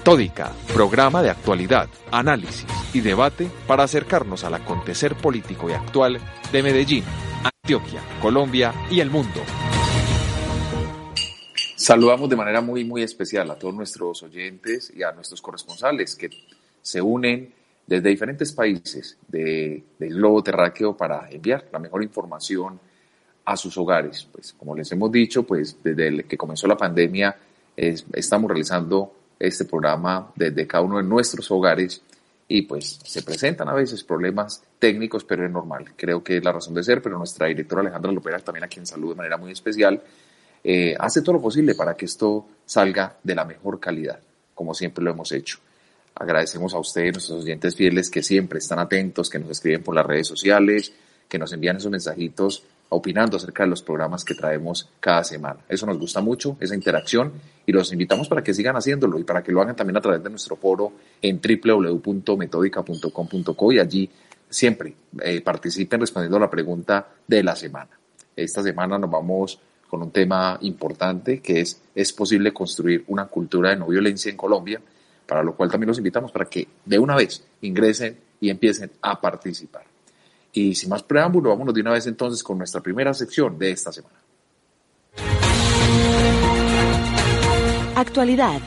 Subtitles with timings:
[0.00, 6.18] Metódica, programa de actualidad, análisis y debate para acercarnos al acontecer político y actual
[6.50, 7.04] de Medellín,
[7.44, 9.42] Antioquia, Colombia y el mundo.
[11.76, 16.30] Saludamos de manera muy, muy especial a todos nuestros oyentes y a nuestros corresponsales que
[16.80, 17.52] se unen
[17.86, 22.80] desde diferentes países del globo terráqueo para enviar la mejor información
[23.44, 24.26] a sus hogares.
[24.32, 27.36] Pues como les hemos dicho, pues desde que comenzó la pandemia
[27.76, 32.02] estamos realizando este programa desde cada uno de nuestros hogares
[32.46, 35.92] y pues se presentan a veces problemas técnicos, pero es normal.
[35.96, 38.86] Creo que es la razón de ser, pero nuestra directora Alejandra Lopera, también a quien
[38.86, 40.02] saludo de manera muy especial,
[40.62, 44.20] eh, hace todo lo posible para que esto salga de la mejor calidad,
[44.54, 45.58] como siempre lo hemos hecho.
[46.14, 50.04] Agradecemos a ustedes, nuestros oyentes fieles, que siempre están atentos, que nos escriben por las
[50.04, 50.92] redes sociales,
[51.28, 55.60] que nos envían esos mensajitos opinando acerca de los programas que traemos cada semana.
[55.68, 57.32] Eso nos gusta mucho, esa interacción,
[57.64, 60.22] y los invitamos para que sigan haciéndolo y para que lo hagan también a través
[60.22, 60.92] de nuestro foro
[61.22, 64.10] en www.metódica.com.co y allí
[64.48, 67.98] siempre eh, participen respondiendo a la pregunta de la semana.
[68.34, 73.70] Esta semana nos vamos con un tema importante que es, ¿es posible construir una cultura
[73.70, 74.80] de no violencia en Colombia?
[75.26, 79.20] Para lo cual también los invitamos para que de una vez ingresen y empiecen a
[79.20, 79.89] participar.
[80.52, 83.92] Y sin más preámbulo, vámonos de una vez entonces con nuestra primera sección de esta
[83.92, 84.16] semana.
[87.94, 88.60] Actualidad.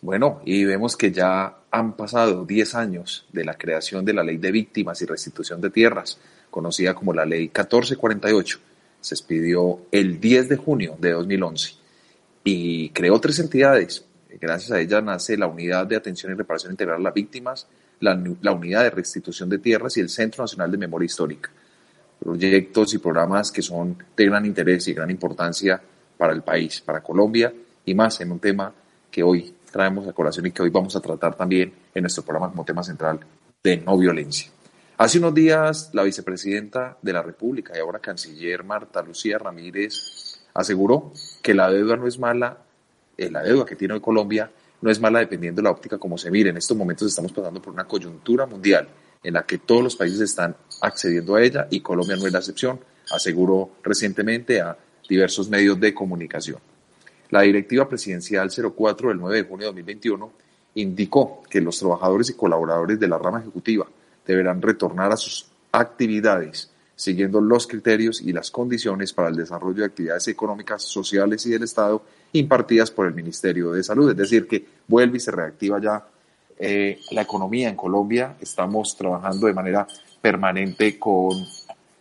[0.00, 4.38] Bueno, y vemos que ya han pasado 10 años de la creación de la Ley
[4.38, 6.18] de Víctimas y Restitución de Tierras,
[6.50, 8.58] conocida como la Ley 1448.
[9.00, 11.74] Se expidió el 10 de junio de 2011
[12.44, 14.04] y creó tres entidades
[14.40, 17.66] Gracias a ella nace la Unidad de Atención y Reparación Integral a las Víctimas,
[18.00, 18.14] la,
[18.52, 21.50] Unidad de Restitución de Tierras y el Centro Nacional de Memoria Histórica.
[22.20, 25.80] Proyectos y programas que son de gran interés y gran importancia
[26.16, 27.52] para el país, para Colombia
[27.84, 28.72] y más en un tema
[29.10, 32.50] que hoy traemos a colación y que hoy vamos a tratar también en nuestro programa
[32.50, 33.20] como tema central
[33.62, 34.50] de no violencia.
[34.98, 41.12] Hace unos días la vicepresidenta de la República y ahora canciller Marta Lucía Ramírez aseguró
[41.40, 42.67] que la deuda no es mala eh,
[43.18, 46.30] la deuda que tiene hoy Colombia no es mala dependiendo de la óptica como se
[46.30, 46.50] mire.
[46.50, 48.88] En estos momentos estamos pasando por una coyuntura mundial
[49.22, 52.38] en la que todos los países están accediendo a ella y Colombia no es la
[52.38, 52.78] excepción,
[53.10, 54.76] aseguró recientemente a
[55.08, 56.60] diversos medios de comunicación.
[57.30, 60.32] La directiva presidencial 04 del 9 de junio de 2021
[60.76, 63.86] indicó que los trabajadores y colaboradores de la rama ejecutiva
[64.24, 69.86] deberán retornar a sus actividades siguiendo los criterios y las condiciones para el desarrollo de
[69.86, 72.02] actividades económicas, sociales y del Estado
[72.32, 74.10] impartidas por el Ministerio de Salud.
[74.10, 76.06] Es decir, que vuelve y se reactiva ya
[76.58, 78.36] eh, la economía en Colombia.
[78.40, 79.86] Estamos trabajando de manera
[80.20, 81.36] permanente con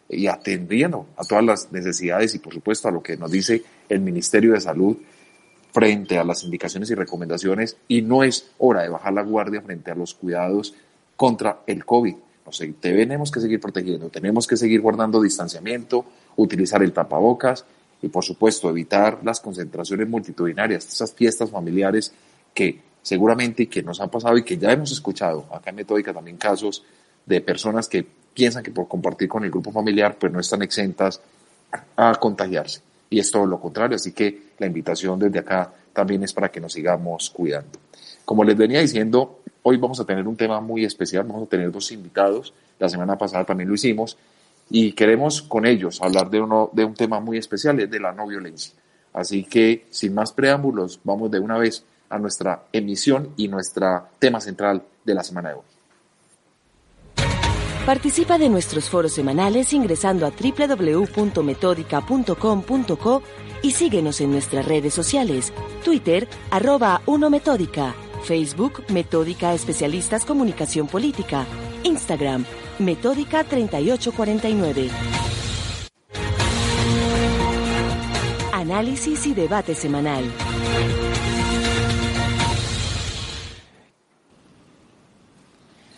[0.10, 4.00] y atendiendo a todas las necesidades y por supuesto a lo que nos dice el
[4.00, 4.96] Ministerio de Salud
[5.74, 9.92] frente a las indicaciones y recomendaciones y no es hora de bajar la guardia frente
[9.92, 10.74] a los cuidados
[11.18, 12.16] contra el COVID
[12.80, 16.06] tenemos que seguir protegiendo, tenemos que seguir guardando distanciamiento,
[16.38, 17.66] utilizar el tapabocas
[18.02, 22.14] y, por supuesto, evitar las concentraciones multitudinarias, esas fiestas familiares
[22.54, 26.38] que seguramente que nos han pasado y que ya hemos escuchado acá en Metódica también
[26.38, 26.84] casos
[27.26, 31.22] de personas que piensan que por compartir con el grupo familiar pues no están exentas
[31.96, 32.82] a contagiarse.
[33.10, 36.60] Y es todo lo contrario, así que la invitación desde acá también es para que
[36.60, 37.80] nos sigamos cuidando.
[38.26, 41.70] Como les venía diciendo, Hoy vamos a tener un tema muy especial, vamos a tener
[41.74, 44.18] dos invitados, la semana pasada también lo hicimos,
[44.70, 48.12] y queremos con ellos hablar de, uno, de un tema muy especial, es de la
[48.12, 48.74] no violencia.
[49.14, 54.40] Así que, sin más preámbulos, vamos de una vez a nuestra emisión y nuestro tema
[54.40, 55.64] central de la semana de hoy.
[57.86, 63.24] Participa de nuestros foros semanales ingresando a www.metódica.com.co
[63.62, 65.54] y síguenos en nuestras redes sociales,
[65.84, 67.94] Twitter, arroba 1Metódica
[68.28, 71.46] Facebook Metódica Especialistas Comunicación Política.
[71.84, 72.44] Instagram
[72.80, 74.90] Metódica 3849.
[78.54, 80.24] Análisis y debate semanal.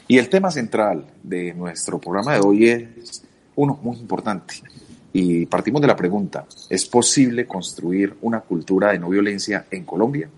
[0.08, 3.24] Y el tema central de nuestro programa de hoy es
[3.58, 4.54] uno muy importante.
[5.12, 10.30] Y partimos de la pregunta, ¿es posible construir una cultura de no violencia en Colombia?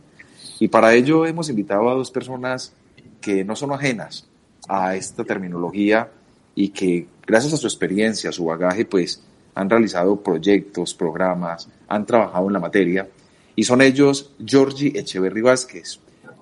[0.59, 2.73] Y para ello hemos invitado a dos personas
[3.21, 4.27] que no son ajenas
[4.67, 6.09] a esta terminología
[6.55, 9.21] y que gracias a su experiencia, su bagaje, pues
[9.55, 13.07] han realizado proyectos, programas, han trabajado en la materia.
[13.55, 15.99] Y son ellos Georgie Echeverry Vázquez.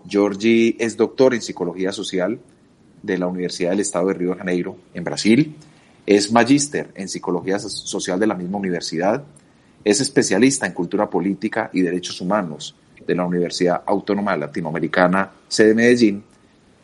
[0.08, 2.40] Georgie es doctor en psicología social
[3.02, 5.56] de la Universidad del Estado de Río de Janeiro, en Brasil.
[6.06, 9.24] Es magíster en psicología social de la misma universidad.
[9.84, 12.76] Es especialista en cultura política y derechos humanos
[13.06, 16.24] de la Universidad Autónoma Latinoamericana, sede Medellín,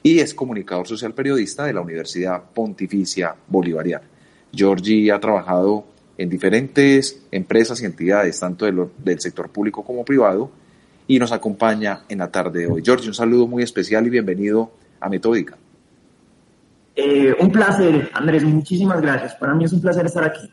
[0.06, 4.06] y es comunicador social periodista de la Universidad Pontificia Bolivariana.
[4.52, 5.84] Giorgi ha trabajado
[6.16, 10.52] en diferentes empresas y entidades, tanto del sector público como privado,
[11.07, 12.84] y nos acompaña en la tarde de hoy.
[12.84, 15.57] Giorgi, un saludo muy especial y bienvenido a Metódica.
[16.96, 19.34] Eh, un placer, Andrés, muchísimas gracias.
[19.34, 20.48] Para mí es un placer estar aquí.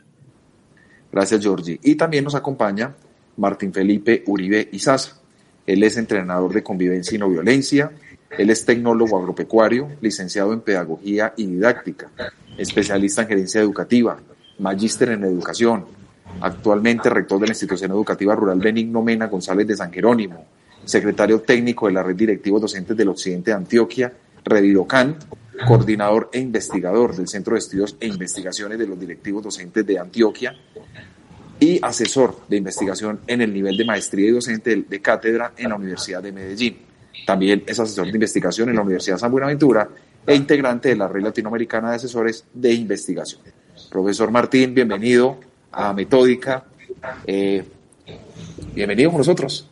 [1.12, 1.78] Gracias, Giorgi.
[1.82, 2.94] Y también nos acompaña
[3.36, 5.18] Martín Felipe Uribe Izaza.
[5.66, 7.92] Él es entrenador de convivencia y no violencia.
[8.38, 12.10] Él es tecnólogo agropecuario, licenciado en pedagogía y didáctica,
[12.56, 14.18] especialista en gerencia educativa,
[14.58, 15.84] magíster en educación,
[16.40, 20.46] actualmente rector de la institución educativa rural Benigno Mena González de San Jerónimo,
[20.84, 24.12] secretario técnico de la red directivos docentes del occidente de Antioquia,
[24.44, 25.22] Redirocant,
[25.66, 30.56] coordinador e investigador del Centro de Estudios e Investigaciones de los Directivos Docentes de Antioquia
[31.60, 35.76] y asesor de investigación en el nivel de maestría y docente de cátedra en la
[35.76, 36.91] Universidad de Medellín.
[37.26, 39.88] También es asesor de investigación en la Universidad San Buenaventura
[40.26, 43.40] e integrante de la Red Latinoamericana de Asesores de Investigación.
[43.90, 45.38] Profesor Martín, bienvenido
[45.70, 46.64] a Metódica.
[47.26, 47.64] Eh,
[48.74, 49.68] bienvenido con nosotros.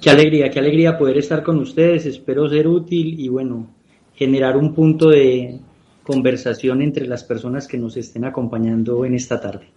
[0.00, 2.06] Qué alegría, qué alegría poder estar con ustedes.
[2.06, 3.68] Espero ser útil y bueno,
[4.14, 5.60] generar un punto de
[6.02, 9.68] conversación entre las personas que nos estén acompañando en esta tarde.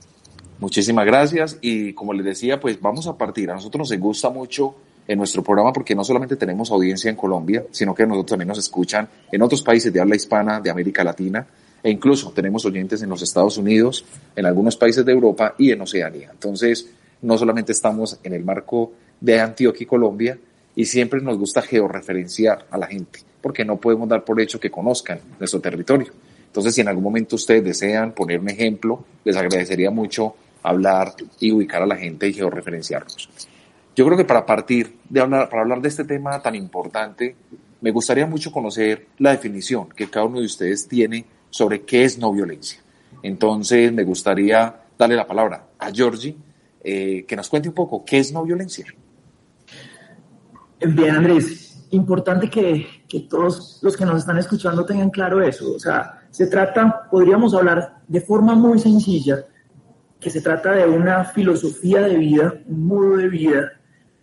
[0.60, 3.52] Muchísimas gracias y como les decía, pues vamos a partir.
[3.52, 4.76] A nosotros nos gusta mucho
[5.08, 8.58] en nuestro programa porque no solamente tenemos audiencia en Colombia, sino que nosotros también nos
[8.58, 11.46] escuchan en otros países de habla hispana de América Latina
[11.84, 14.06] e incluso tenemos oyentes en los Estados Unidos,
[14.36, 16.30] en algunos países de Europa y en Oceanía.
[16.32, 16.90] Entonces,
[17.22, 20.38] no solamente estamos en el marco de Antioquia y Colombia
[20.76, 24.72] y siempre nos gusta georreferenciar a la gente porque no podemos dar por hecho que
[24.72, 26.12] conozcan nuestro territorio.
[26.48, 31.52] Entonces, si en algún momento ustedes desean poner un ejemplo, les agradecería mucho hablar y
[31.52, 33.30] ubicar a la gente y georreferenciarnos.
[33.96, 37.36] Yo creo que para partir de hablar, para hablar de este tema tan importante,
[37.80, 42.18] me gustaría mucho conocer la definición que cada uno de ustedes tiene sobre qué es
[42.18, 42.82] no violencia.
[43.24, 46.36] Entonces, me gustaría darle la palabra a Georgie,
[46.84, 48.86] eh, que nos cuente un poco qué es no violencia.
[50.80, 55.74] Bien, Andrés, importante que, que, todos los que nos están escuchando tengan claro eso.
[55.74, 59.46] O sea, se trata, podríamos hablar de forma muy sencilla,
[60.20, 63.72] que se trata de una filosofía de vida, un modo de vida,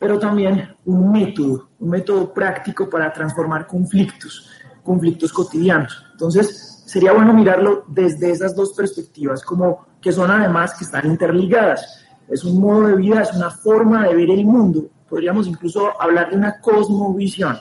[0.02, 4.50] pero también un método, un método práctico para transformar conflictos,
[4.82, 6.04] conflictos cotidianos.
[6.10, 12.04] Entonces, sería bueno mirarlo desde esas dos perspectivas, como que son además que están interligadas.
[12.28, 16.30] Es un modo de vida, es una forma de ver el mundo, podríamos incluso hablar
[16.30, 17.56] de una cosmovisión,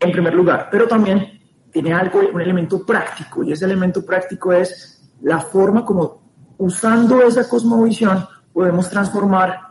[0.00, 1.40] en primer lugar, pero también
[1.70, 6.20] tiene algo, un elemento práctico, y ese elemento práctico es la forma como
[6.58, 9.68] usando esa cosmovisión podemos transformar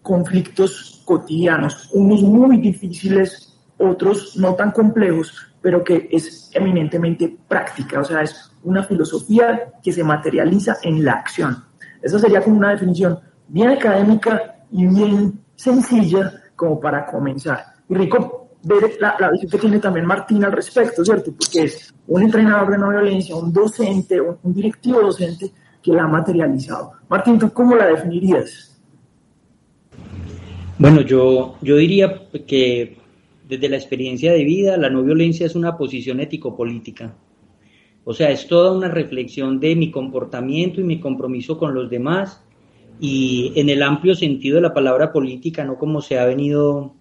[0.00, 8.04] conflictos cotidianos, unos muy difíciles, otros no tan complejos, pero que es eminentemente práctica, o
[8.04, 11.64] sea, es una filosofía que se materializa en la acción.
[12.00, 13.18] Esa sería como una definición
[13.48, 17.64] bien académica y bien sencilla como para comenzar.
[17.88, 21.32] Y rico ver la, la, visión que tiene también Martín al respecto, ¿cierto?
[21.32, 25.50] Porque es un entrenador de no violencia, un docente, un, un directivo docente
[25.82, 26.92] que la ha materializado.
[27.08, 28.69] Martín, ¿tú cómo la definirías?
[30.80, 32.96] Bueno, yo, yo diría que
[33.46, 37.14] desde la experiencia de vida, la no violencia es una posición ético-política.
[38.04, 42.42] O sea, es toda una reflexión de mi comportamiento y mi compromiso con los demás
[42.98, 46.94] y en el amplio sentido de la palabra política, no como se ha venido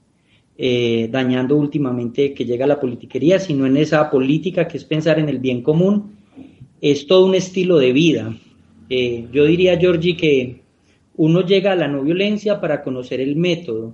[0.57, 5.29] eh, dañando últimamente que llega la politiquería, sino en esa política que es pensar en
[5.29, 6.17] el bien común,
[6.81, 8.35] es todo un estilo de vida.
[8.89, 10.63] Eh, yo diría, Georgie, que
[11.19, 13.93] uno llega a la no violencia para conocer el método,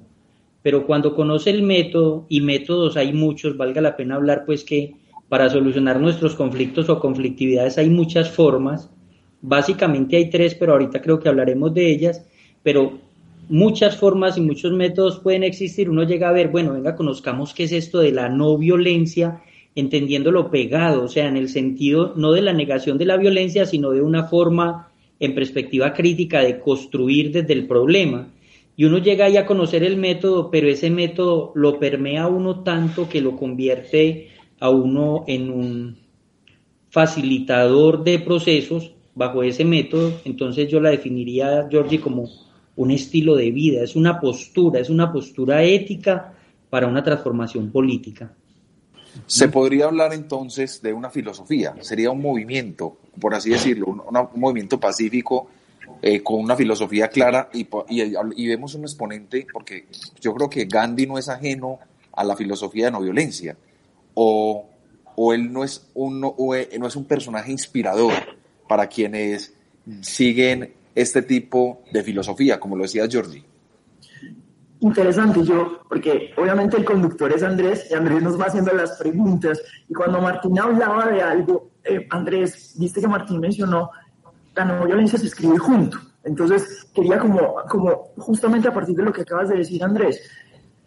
[0.61, 4.95] pero cuando conoce el método, y métodos hay muchos, valga la pena hablar pues que
[5.29, 8.89] para solucionar nuestros conflictos o conflictividades hay muchas formas,
[9.47, 12.25] Básicamente hay tres, pero ahorita creo que hablaremos de ellas,
[12.63, 12.97] pero
[13.47, 15.87] muchas formas y muchos métodos pueden existir.
[15.87, 19.43] Uno llega a ver, bueno, venga, conozcamos qué es esto de la no violencia,
[19.75, 23.91] entendiéndolo pegado, o sea, en el sentido no de la negación de la violencia, sino
[23.91, 28.31] de una forma en perspectiva crítica de construir desde el problema.
[28.77, 32.63] Y uno llega ahí a conocer el método, pero ese método lo permea a uno
[32.63, 34.29] tanto que lo convierte
[34.59, 35.97] a uno en un
[36.89, 42.29] facilitador de procesos bajo ese método, entonces yo la definiría, Georgie, como
[42.75, 46.33] un estilo de vida, es una postura, es una postura ética
[46.69, 48.33] para una transformación política.
[49.27, 54.39] Se podría hablar entonces de una filosofía, sería un movimiento, por así decirlo, un, un
[54.39, 55.47] movimiento pacífico
[56.01, 59.85] eh, con una filosofía clara y, y, vemos un exponente, porque
[60.19, 61.79] yo creo que Gandhi no es ajeno
[62.13, 63.57] a la filosofía de no violencia,
[64.13, 64.65] o,
[65.15, 68.13] o él no es, un, no, no es un personaje inspirador
[68.67, 69.53] para quienes
[70.01, 73.43] siguen este tipo de filosofía, como lo decía Georgie
[74.85, 79.61] interesante yo, porque obviamente el conductor es Andrés y Andrés nos va haciendo las preguntas.
[79.89, 83.89] Y cuando Martín hablaba de algo, eh, Andrés, viste que Martín mencionó,
[84.55, 85.97] la no violencia se escribe junto.
[86.23, 90.21] Entonces, quería como, como justamente a partir de lo que acabas de decir, Andrés,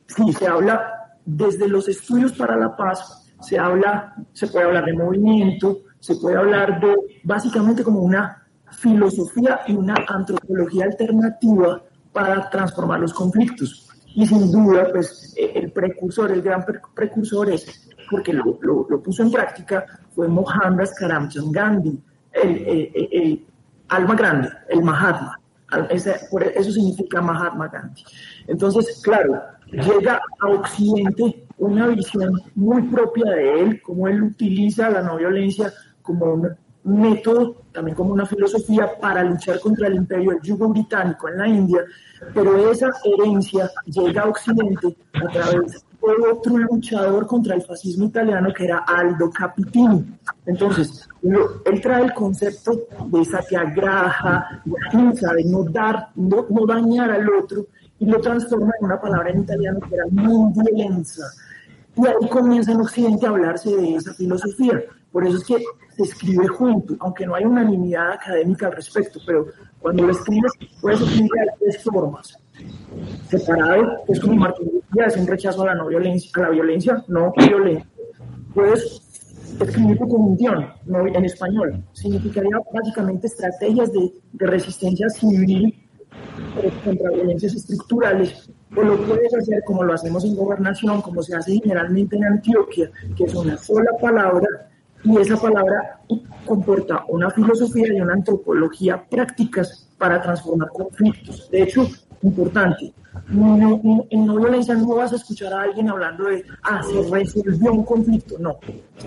[0.07, 4.93] sí, se habla desde los estudios para la paz, se habla, se puede hablar de
[4.93, 13.01] movimiento, se puede hablar de básicamente como una filosofía y una antropología alternativa para transformar
[13.01, 13.88] los conflictos.
[14.19, 19.23] Y sin duda, pues eh, el precursor, el gran precursor es, porque lo, lo, puso
[19.23, 23.47] en práctica, fue Mohandas Karamchand Gandhi, el,
[23.87, 25.39] alma grande, el Mahatma.
[25.91, 28.03] eso significa Mahatma Gandhi.
[28.49, 35.01] Entonces, claro, llega a Occidente una visión muy propia de él, como él utiliza la
[35.01, 35.73] no violencia
[36.03, 36.57] como un
[37.01, 41.47] método, también como una filosofía para luchar contra el imperio del yugo británico en la
[41.47, 41.85] India,
[42.35, 48.53] pero esa herencia llega a Occidente a través de otro luchador contra el fascismo italiano
[48.55, 50.05] que era Aldo Capitini.
[50.47, 52.73] Entonces, él trae el concepto
[53.07, 57.67] de satyagraha, de de no dar, no, dañar al otro,
[57.99, 61.27] y lo transforma en una palabra en italiano que era non violenza.
[61.97, 64.81] Y ahí comienza en Occidente a hablarse de esa filosofía.
[65.13, 65.65] Por eso es que
[65.97, 69.47] se escribe junto, aunque no hay unanimidad académica al respecto, pero
[69.81, 72.37] cuando lo escribes puedes escribir de tres formas.
[73.29, 77.05] Separado, es como Martín decía, es un rechazo a la no violencia, a la violencia
[77.09, 77.87] no violenta.
[78.55, 79.03] Puedes
[79.61, 81.85] escribir tu conjunción no, en español.
[81.93, 85.89] Significaría básicamente estrategias de, de resistencia civil
[86.85, 91.53] contra violencias estructurales, o lo puedes hacer como lo hacemos en gobernación, como se hace
[91.53, 94.68] generalmente en Antioquia, que es una sola palabra
[95.05, 96.01] y esa palabra
[96.45, 101.49] comporta una filosofía y una antropología prácticas para transformar conflictos.
[101.51, 101.87] De hecho,
[102.23, 102.93] importante,
[103.31, 107.85] en no violencia no vas a escuchar a alguien hablando de, ah, se resolvió un
[107.85, 108.59] conflicto, no,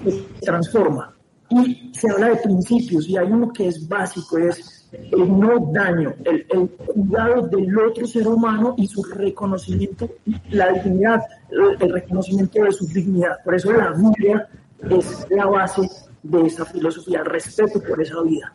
[0.04, 1.14] se transforma.
[1.50, 6.14] Y se habla de principios y hay uno que es básico, es el no daño,
[6.24, 10.10] el, el cuidado del otro ser humano y su reconocimiento,
[10.50, 13.38] la dignidad, el reconocimiento de su dignidad.
[13.44, 14.48] Por eso la Biblia
[14.90, 15.82] es la base
[16.24, 18.54] de esa filosofía, el respeto por esa vida.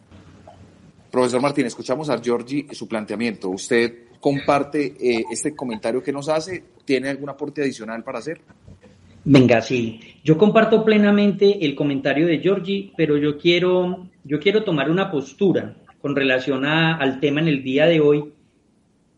[1.10, 3.48] Profesor Martín, escuchamos a Giorgi su planteamiento.
[3.48, 6.64] ¿Usted comparte eh, este comentario que nos hace?
[6.84, 8.40] ¿Tiene algún aporte adicional para hacer?
[9.24, 10.00] Venga, sí.
[10.22, 15.76] Yo comparto plenamente el comentario de Giorgi, pero yo quiero, yo quiero tomar una postura
[16.00, 18.32] con relación al tema en el día de hoy.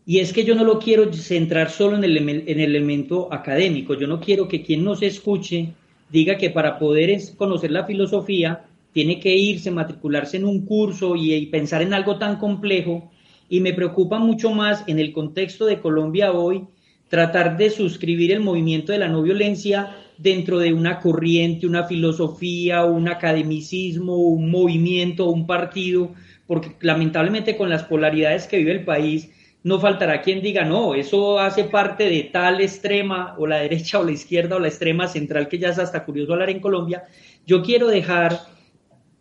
[0.05, 3.93] Y es que yo no lo quiero centrar solo en el, en el elemento académico.
[3.93, 5.73] Yo no quiero que quien nos escuche
[6.09, 11.45] diga que para poder conocer la filosofía tiene que irse, matricularse en un curso y,
[11.47, 13.11] pensar en algo tan complejo.
[13.47, 16.65] Y me preocupa mucho más en el contexto de Colombia hoy
[17.07, 22.85] tratar de suscribir el movimiento de la no violencia dentro de una corriente, una filosofía,
[22.85, 26.11] un academicismo, un movimiento, un partido,
[26.45, 29.31] porque lamentablemente con las polaridades que vive el país,
[29.63, 34.03] no faltará quien diga, no, eso hace parte de tal extrema, o la derecha o
[34.03, 37.03] la izquierda o la extrema central, que ya es hasta curioso hablar en Colombia.
[37.45, 38.39] Yo quiero dejar,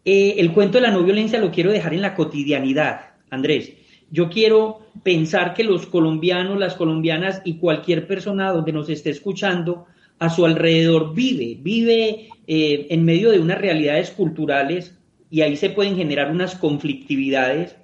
[0.05, 3.73] eh, el cuento de la no violencia lo quiero dejar en la cotidianidad, Andrés.
[4.11, 9.87] Yo quiero pensar que los colombianos, las colombianas y cualquier persona donde nos esté escuchando,
[10.19, 14.99] a su alrededor vive, vive eh, en medio de unas realidades culturales
[15.31, 17.77] y ahí se pueden generar unas conflictividades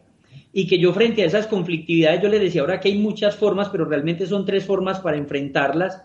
[0.57, 3.71] y que yo frente a esas conflictividades, yo les decía ahora que hay muchas formas,
[3.71, 6.03] pero realmente son tres formas para enfrentarlas.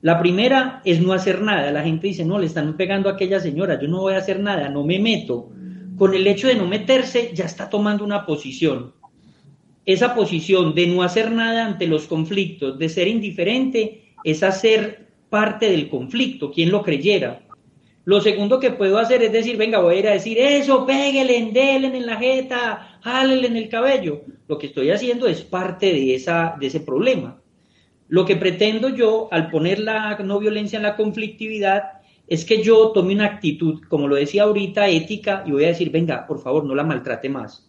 [0.00, 1.70] La primera es no hacer nada.
[1.70, 4.40] La gente dice, no, le están pegando a aquella señora, yo no voy a hacer
[4.40, 5.50] nada, no me meto.
[5.96, 8.92] Con el hecho de no meterse, ya está tomando una posición.
[9.86, 15.70] Esa posición de no hacer nada ante los conflictos, de ser indiferente, es hacer parte
[15.70, 17.42] del conflicto, quien lo creyera.
[18.04, 21.50] Lo segundo que puedo hacer es decir, venga, voy a ir a decir eso, pégale,
[21.52, 24.22] denle en la jeta, jálele en el cabello.
[24.48, 27.40] Lo que estoy haciendo es parte de, esa, de ese problema.
[28.08, 32.92] Lo que pretendo yo, al poner la no violencia en la conflictividad, es que yo
[32.92, 36.64] tome una actitud, como lo decía ahorita, ética, y voy a decir, venga, por favor,
[36.64, 37.68] no la maltrate más.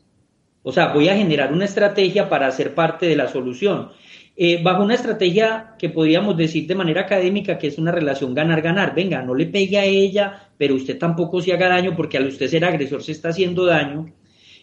[0.62, 3.90] O sea, voy a generar una estrategia para ser parte de la solución.
[4.36, 8.96] Eh, bajo una estrategia que podríamos decir de manera académica que es una relación ganar-ganar.
[8.96, 12.48] Venga, no le pegue a ella, pero usted tampoco se haga daño porque al usted
[12.48, 14.12] ser agresor se está haciendo daño.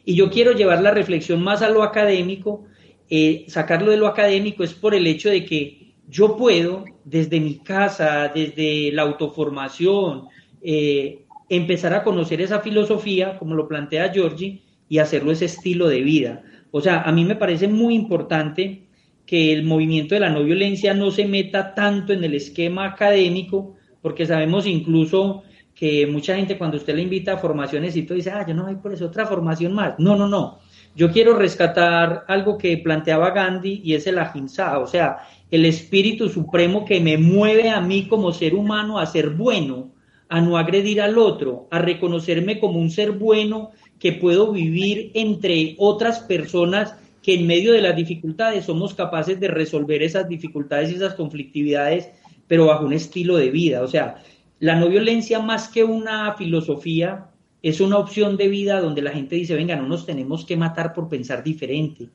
[0.04, 2.64] Y yo quiero llevar la reflexión más a lo académico,
[3.09, 7.57] eh, sacarlo de lo académico es por el hecho de que yo puedo, desde mi
[7.57, 10.28] casa, desde la autoformación,
[10.62, 16.02] eh, empezar a conocer esa filosofía, como lo plantea Giorgi, y hacerlo ese estilo de
[16.02, 16.42] vida.
[16.71, 18.87] O sea, a mí me parece muy importante
[19.26, 23.76] que el movimiento de la no violencia no se meta tanto en el esquema académico,
[24.02, 25.45] porque sabemos incluso
[25.81, 28.65] que mucha gente cuando usted le invita a formaciones y todo dice, ah, yo no
[28.65, 29.99] voy por eso, otra formación más.
[29.99, 30.59] No, no, no.
[30.95, 35.21] Yo quiero rescatar algo que planteaba Gandhi y es el ahimsa, o sea,
[35.51, 39.91] el espíritu supremo que me mueve a mí como ser humano a ser bueno,
[40.29, 45.77] a no agredir al otro, a reconocerme como un ser bueno que puedo vivir entre
[45.79, 50.97] otras personas que en medio de las dificultades somos capaces de resolver esas dificultades y
[50.97, 52.11] esas conflictividades,
[52.47, 53.83] pero bajo un estilo de vida.
[53.83, 54.23] O sea,
[54.61, 57.31] la no violencia más que una filosofía
[57.62, 60.93] es una opción de vida donde la gente dice, venga, no nos tenemos que matar
[60.93, 62.09] por pensar diferente,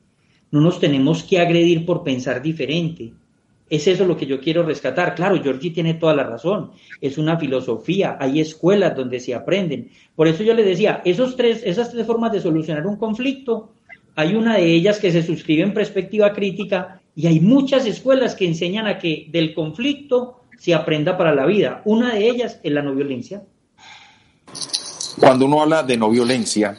[0.52, 3.12] no nos tenemos que agredir por pensar diferente.
[3.68, 5.16] Es eso lo que yo quiero rescatar.
[5.16, 6.70] Claro, Georgie tiene toda la razón.
[7.00, 9.90] Es una filosofía, hay escuelas donde se aprenden.
[10.14, 13.72] Por eso yo le decía, esos tres, esas tres formas de solucionar un conflicto,
[14.14, 18.46] hay una de ellas que se suscribe en perspectiva crítica y hay muchas escuelas que
[18.46, 21.82] enseñan a que del conflicto se aprenda para la vida.
[21.84, 23.42] Una de ellas es la no violencia.
[25.18, 26.76] Cuando uno habla de no violencia,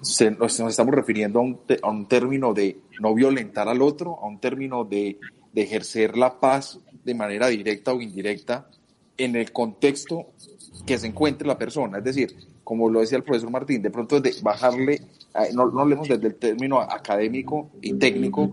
[0.00, 4.26] se, nos, estamos refiriendo a un, a un, término de no violentar al otro, a
[4.26, 5.18] un término de,
[5.52, 8.68] de, ejercer la paz de manera directa o indirecta
[9.16, 10.26] en el contexto
[10.86, 11.98] que se encuentre la persona.
[11.98, 15.00] Es decir, como lo decía el profesor Martín, de pronto de bajarle,
[15.54, 18.50] no, no hablemos desde el término académico y técnico,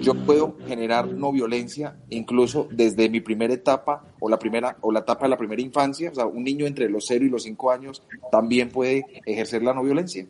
[0.00, 5.00] yo puedo generar no violencia incluso desde mi primera etapa o la primera o la
[5.00, 7.70] etapa de la primera infancia, o sea, un niño entre los 0 y los 5
[7.70, 10.26] años también puede ejercer la no violencia.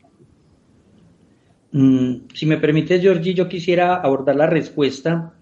[1.73, 5.35] Mm, si me permite, Georgie, yo quisiera abordar la respuesta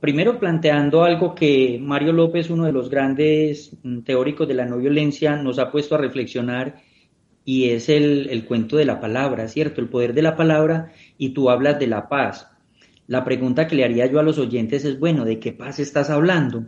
[0.00, 4.78] Primero planteando algo que Mario López, uno de los grandes mm, teóricos de la no
[4.78, 6.82] violencia, nos ha puesto a reflexionar
[7.44, 9.80] y es el, el, cuento de la palabra, ¿cierto?
[9.80, 12.48] El poder de la palabra y tú hablas de la paz.
[13.08, 16.10] La pregunta que le haría yo a los oyentes es, bueno, ¿de qué paz estás
[16.10, 16.66] hablando?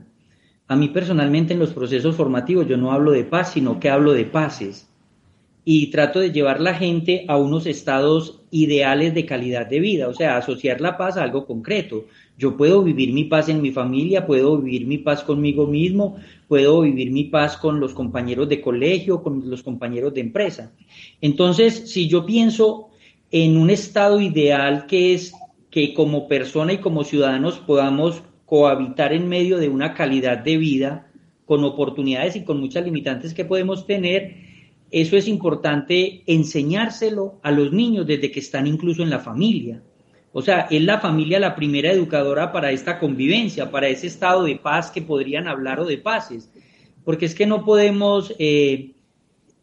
[0.67, 4.13] A mí personalmente en los procesos formativos yo no hablo de paz, sino que hablo
[4.13, 4.91] de paces
[5.65, 10.15] y trato de llevar la gente a unos estados ideales de calidad de vida, o
[10.15, 12.07] sea, asociar la paz a algo concreto.
[12.41, 16.17] Yo puedo vivir mi paz en mi familia, puedo vivir mi paz conmigo mismo,
[16.49, 20.73] puedo vivir mi paz con los compañeros de colegio, con los compañeros de empresa.
[21.21, 22.89] Entonces, si yo pienso
[23.31, 25.35] en un estado ideal que es
[25.71, 31.13] que como persona y como ciudadanos podamos cohabitar en medio de una calidad de vida
[31.45, 34.37] con oportunidades y con muchas limitantes que podemos tener,
[34.91, 39.83] eso es importante enseñárselo a los niños desde que están incluso en la familia.
[40.33, 44.57] O sea, es la familia la primera educadora para esta convivencia, para ese estado de
[44.57, 46.51] paz que podrían hablar o de paces.
[47.05, 48.93] Porque es que no podemos eh,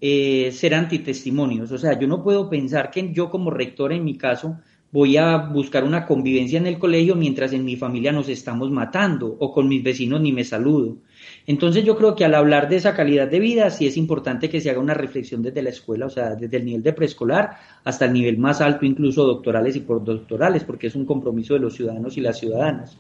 [0.02, 1.72] eh, ser antitestimonios.
[1.72, 4.60] O sea, yo no puedo pensar que yo como rector, en mi caso,
[4.92, 9.38] voy a buscar una convivencia en el colegio mientras en mi familia nos estamos matando
[9.40, 10.98] o con mis vecinos ni me saludo.
[11.46, 14.62] Entonces yo creo que al hablar de esa calidad de vida sí es importante que
[14.62, 18.06] se haga una reflexión desde la escuela, o sea, desde el nivel de preescolar hasta
[18.06, 22.18] el nivel más alto, incluso doctorales y postdoctorales, porque es un compromiso de los ciudadanos
[22.18, 22.98] y las ciudadanas.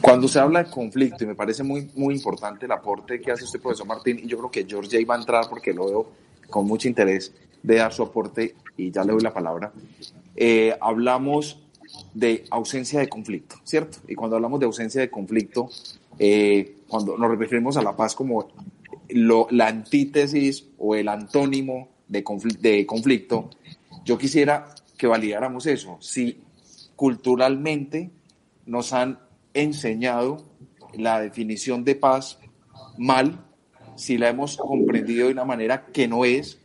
[0.00, 3.44] Cuando se habla de conflicto, y me parece muy, muy importante el aporte que hace
[3.44, 6.06] este profesor Martín, y yo creo que George ya iba a entrar porque lo veo
[6.50, 7.32] con mucho interés
[7.62, 9.72] de dar su aporte, y ya le doy la palabra,
[10.36, 11.58] eh, hablamos
[12.12, 13.98] de ausencia de conflicto, ¿cierto?
[14.06, 15.70] Y cuando hablamos de ausencia de conflicto,
[16.18, 18.48] eh, cuando nos referimos a la paz como
[19.08, 22.24] lo, la antítesis o el antónimo de,
[22.60, 23.50] de conflicto,
[24.04, 25.98] yo quisiera que validáramos eso.
[26.00, 26.40] Si
[26.96, 28.10] culturalmente
[28.66, 29.18] nos han
[29.52, 30.44] enseñado
[30.94, 32.38] la definición de paz
[32.98, 33.44] mal,
[33.96, 36.58] si la hemos comprendido de una manera que no es,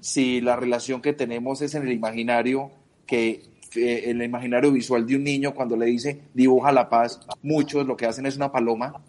[0.00, 2.70] si la relación que tenemos es en el imaginario
[3.06, 3.42] que
[3.76, 7.96] eh, el imaginario visual de un niño cuando le dice dibuja la paz, muchos lo
[7.96, 9.02] que hacen es una paloma.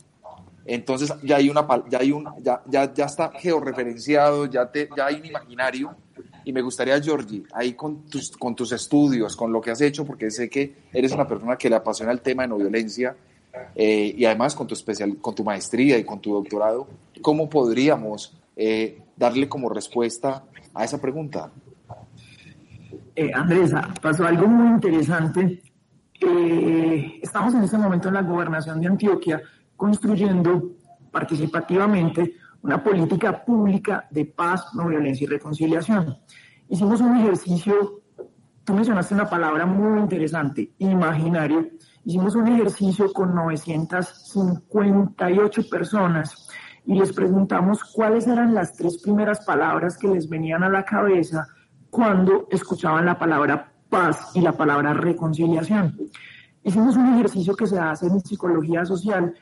[0.65, 5.05] Entonces ya hay una ya hay un ya, ya, ya está georreferenciado, ya te, ya
[5.07, 5.95] hay un imaginario
[6.43, 10.05] y me gustaría Georgie, ahí con tus con tus estudios, con lo que has hecho
[10.05, 13.15] porque sé que eres una persona que le apasiona el tema de no violencia
[13.75, 16.87] eh, y además con tu especial con tu maestría y con tu doctorado,
[17.21, 21.51] ¿cómo podríamos eh, darle como respuesta a esa pregunta?
[23.15, 23.31] Eh,
[24.01, 25.61] pasó algo muy interesante.
[26.19, 29.41] Eh, estamos en este momento en la gobernación de Antioquia
[29.75, 30.71] construyendo
[31.11, 36.17] participativamente una política pública de paz, no violencia y reconciliación.
[36.67, 38.01] hicimos un ejercicio,
[38.63, 41.69] tú mencionaste una palabra muy interesante, imaginario.
[42.03, 46.49] Hicimos un ejercicio con 958 personas
[46.85, 51.47] y les preguntamos cuáles eran las tres primeras palabras que les venían a la cabeza
[51.95, 55.97] cuando escuchaban la palabra paz y la palabra reconciliación.
[56.61, 59.33] Hicimos un ejercicio que se hace en psicología social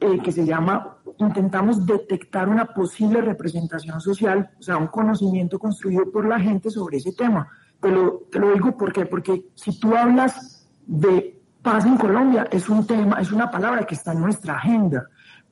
[0.00, 6.10] eh, que se llama, intentamos detectar una posible representación social, o sea, un conocimiento construido
[6.10, 7.46] por la gente sobre ese tema.
[7.80, 12.68] Te lo, te lo digo ¿por porque si tú hablas de paz en Colombia, es
[12.68, 15.06] un tema, es una palabra que está en nuestra agenda,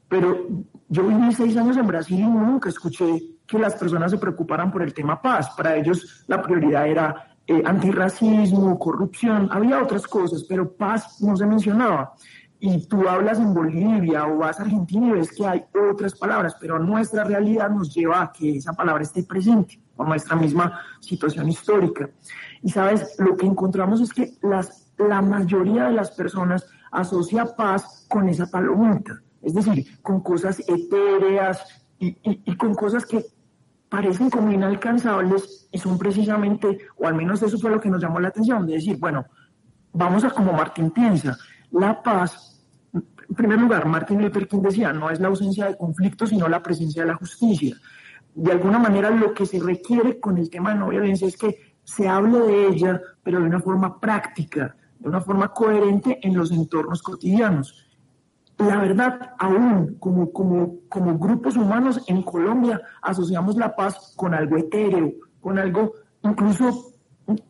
[0.09, 0.49] pero
[0.89, 4.83] yo viví seis años en Brasil y nunca escuché que las personas se preocuparan por
[4.83, 5.51] el tema paz.
[5.57, 11.47] Para ellos la prioridad era eh, antirracismo, corrupción, había otras cosas, pero paz no se
[11.47, 12.15] mencionaba
[12.61, 16.57] y tú hablas en Bolivia o vas a Argentina y ves que hay otras palabras,
[16.61, 21.49] pero nuestra realidad nos lleva a que esa palabra esté presente por nuestra misma situación
[21.49, 22.11] histórica.
[22.63, 28.07] Y sabes, lo que encontramos es que las, la mayoría de las personas asocia paz
[28.09, 31.63] con esa palomita, es decir, con cosas etéreas
[31.99, 33.25] y, y con cosas que
[33.89, 38.21] parecen como inalcanzables y son precisamente, o al menos eso fue lo que nos llamó
[38.21, 39.27] la atención, de decir, bueno,
[39.93, 41.37] vamos a como Martín piensa,
[41.71, 46.27] la paz, en primer lugar, Martin Luther King decía, no es la ausencia de conflicto,
[46.27, 47.77] sino la presencia de la justicia.
[48.35, 51.77] De alguna manera, lo que se requiere con el tema de no violencia es que
[51.85, 56.53] se hable de ella, pero de una forma práctica, de una forma coherente en los
[56.53, 57.88] entornos cotidianos.
[58.59, 65.59] La verdad, aún como, grupos humanos en Colombia asociamos la paz con algo etéreo, con
[65.59, 65.93] algo
[66.23, 66.93] incluso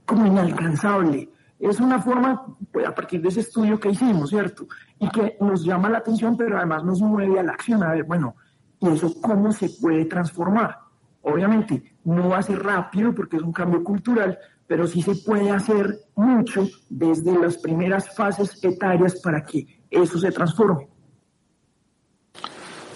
[0.04, 4.68] como inalcanzable es una forma, pues, a partir de ese estudio que hicimos, ¿cierto?
[4.98, 7.82] Y que nos llama la atención, pero además nos mueve a la acción.
[7.82, 8.36] A ver, bueno,
[8.80, 10.78] ¿y eso cómo se puede transformar?
[11.22, 15.50] Obviamente, no va a ser rápido porque es un cambio cultural, pero sí se puede
[15.50, 20.88] hacer mucho desde las primeras fases etarias para que eso se transforme.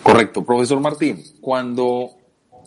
[0.03, 1.23] Correcto, profesor Martín.
[1.41, 2.11] Cuando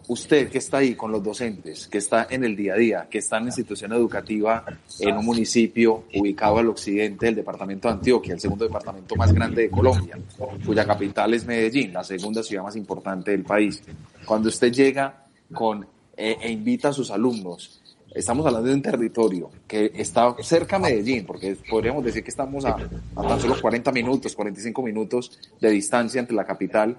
[0.07, 3.17] usted que está ahí con los docentes, que está en el día a día, que
[3.17, 4.63] está en la institución educativa
[4.99, 9.63] en un municipio ubicado al occidente del departamento de Antioquia, el segundo departamento más grande
[9.63, 10.17] de Colombia,
[10.65, 13.81] cuya capital es Medellín, la segunda ciudad más importante del país.
[14.25, 17.81] Cuando usted llega con, eh, e invita a sus alumnos,
[18.13, 22.63] estamos hablando de un territorio que está cerca a Medellín, porque podríamos decir que estamos
[22.65, 22.77] a,
[23.15, 26.97] a tan solo 40 minutos, 45 minutos de distancia entre la capital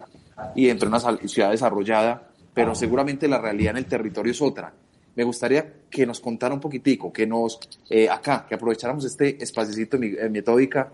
[0.54, 4.72] y entre una ciudad desarrollada pero seguramente la realidad en el territorio es otra.
[5.14, 9.98] Me gustaría que nos contara un poquitico, que nos, eh, acá, que aprovecháramos este espacito
[10.00, 10.90] en metódica,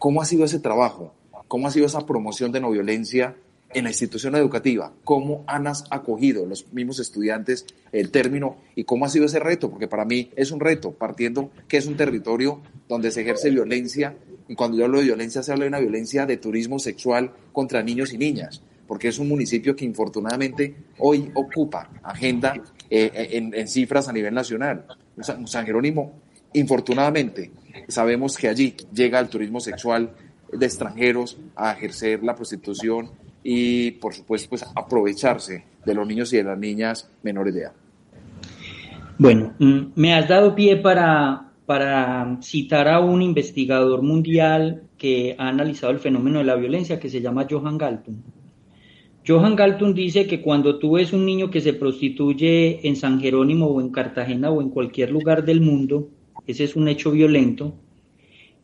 [0.00, 1.14] cómo ha sido ese trabajo,
[1.46, 3.36] cómo ha sido esa promoción de no violencia
[3.72, 9.08] en la institución educativa, cómo han acogido los mismos estudiantes el término y cómo ha
[9.08, 13.12] sido ese reto, porque para mí es un reto, partiendo que es un territorio donde
[13.12, 14.16] se ejerce violencia,
[14.48, 17.84] y cuando yo hablo de violencia se habla de una violencia de turismo sexual contra
[17.84, 22.54] niños y niñas porque es un municipio que infortunadamente hoy ocupa agenda
[22.90, 24.86] eh, eh, en, cifras a nivel nacional.
[25.20, 26.12] San Jerónimo,
[26.52, 27.50] infortunadamente,
[27.88, 30.10] sabemos que allí llega el turismo sexual
[30.52, 33.10] de extranjeros a ejercer la prostitución
[33.42, 37.72] y, por supuesto, pues aprovecharse de los niños y de las niñas menores de edad.
[39.18, 45.48] Bueno, mm, me has dado pie para, para citar a un investigador mundial que ha
[45.48, 48.16] analizado el fenómeno de la violencia que se llama Johan Galtung.
[49.26, 53.66] Johan Galton dice que cuando tú ves un niño que se prostituye en San Jerónimo
[53.66, 56.10] o en Cartagena o en cualquier lugar del mundo,
[56.46, 57.74] ese es un hecho violento.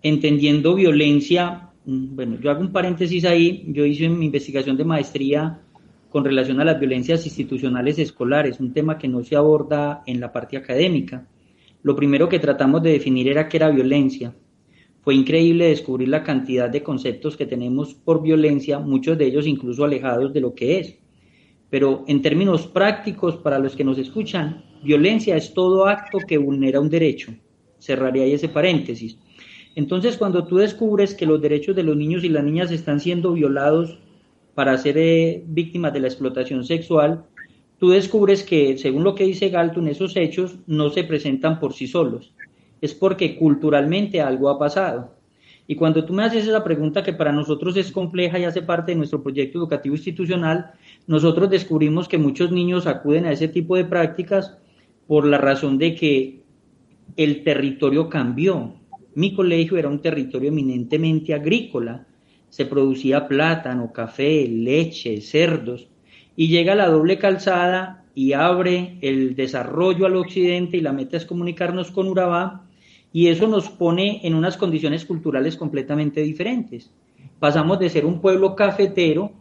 [0.02, 5.60] Entendiendo violencia, mm, bueno, yo hago un paréntesis ahí, yo hice mi investigación de maestría
[6.10, 10.30] con relación a las violencias institucionales escolares, un tema que no se aborda en la
[10.30, 11.26] parte académica.
[11.82, 14.34] Lo primero que tratamos de definir era qué era violencia.
[15.02, 19.84] Fue increíble descubrir la cantidad de conceptos que tenemos por violencia, muchos de ellos incluso
[19.84, 20.98] alejados de lo que es.
[21.70, 26.80] Pero en términos prácticos, para los que nos escuchan, violencia es todo acto que vulnera
[26.80, 27.32] un derecho.
[27.78, 29.18] Cerraría ahí ese paréntesis.
[29.74, 33.32] Entonces, cuando tú descubres que los derechos de los niños y las niñas están siendo
[33.32, 33.98] violados
[34.54, 37.24] para ser eh, víctimas de la explotación sexual,
[37.78, 41.86] tú descubres que, según lo que dice Galton, esos hechos no se presentan por sí
[41.86, 42.34] solos,
[42.80, 45.20] es porque culturalmente algo ha pasado.
[45.66, 48.90] Y cuando tú me haces esa pregunta que para nosotros es compleja y hace parte
[48.90, 50.72] de nuestro proyecto educativo institucional,
[51.06, 54.58] nosotros descubrimos que muchos niños acuden a ese tipo de prácticas
[55.06, 56.40] por la razón de que
[57.16, 58.74] el territorio cambió.
[59.14, 62.06] Mi colegio era un territorio eminentemente agrícola,
[62.48, 65.86] se producía plátano, café, leche, cerdos,
[66.34, 71.26] y llega la doble calzada y abre el desarrollo al occidente y la meta es
[71.26, 72.66] comunicarnos con Urabá
[73.12, 76.90] y eso nos pone en unas condiciones culturales completamente diferentes.
[77.38, 79.32] Pasamos de ser un pueblo cafetero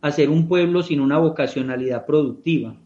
[0.00, 2.76] a ser un pueblo sin una vocacionalidad productiva.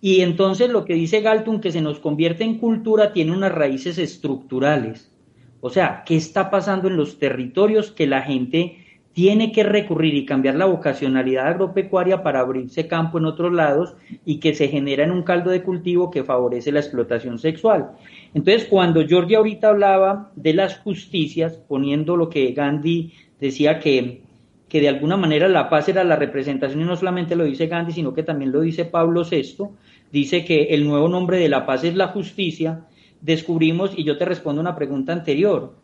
[0.00, 3.98] Y entonces lo que dice Galton, que se nos convierte en cultura, tiene unas raíces
[3.98, 5.12] estructurales.
[5.60, 8.86] O sea, ¿qué está pasando en los territorios que la gente
[9.18, 14.38] tiene que recurrir y cambiar la vocacionalidad agropecuaria para abrirse campo en otros lados y
[14.38, 17.90] que se genera en un caldo de cultivo que favorece la explotación sexual?
[18.32, 24.22] Entonces, cuando Georgia ahorita hablaba de las justicias, poniendo lo que Gandhi decía que,
[24.68, 27.94] que de alguna manera la paz era la representación, y no solamente lo dice Gandhi,
[27.94, 29.64] sino que también lo dice Pablo VI,
[30.12, 32.84] dice que el nuevo nombre de la paz es la justicia,
[33.20, 35.74] descubrimos, y yo te respondo una pregunta anterior,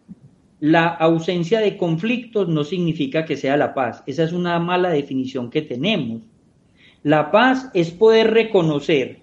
[0.61, 5.51] la ausencia de conflictos no significa que sea la paz, esa es una mala definición
[5.51, 6.23] que tenemos.
[7.03, 9.19] La paz es poder reconocer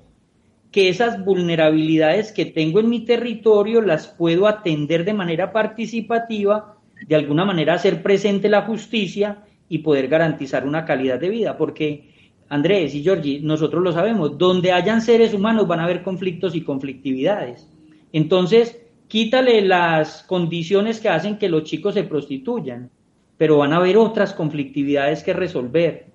[0.71, 7.15] que esas vulnerabilidades que tengo en mi territorio las puedo atender de manera participativa, de
[7.15, 12.11] alguna manera hacer presente la justicia y poder garantizar una calidad de vida, porque
[12.49, 16.61] Andrés y Georgie, nosotros lo sabemos, donde hayan seres humanos van a haber conflictos y
[16.61, 17.67] conflictividades.
[18.13, 18.77] Entonces,
[19.11, 22.89] quítale las condiciones que hacen que los chicos se prostituyan,
[23.35, 26.05] pero van a haber otras conflictividades que resolver.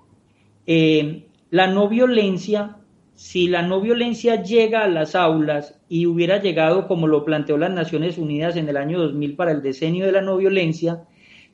[0.67, 2.79] Eh, la no violencia,
[3.15, 7.71] si la no violencia llega a las aulas y hubiera llegado como lo planteó las
[7.71, 11.03] Naciones Unidas en el año 2000 para el decenio de la no violencia,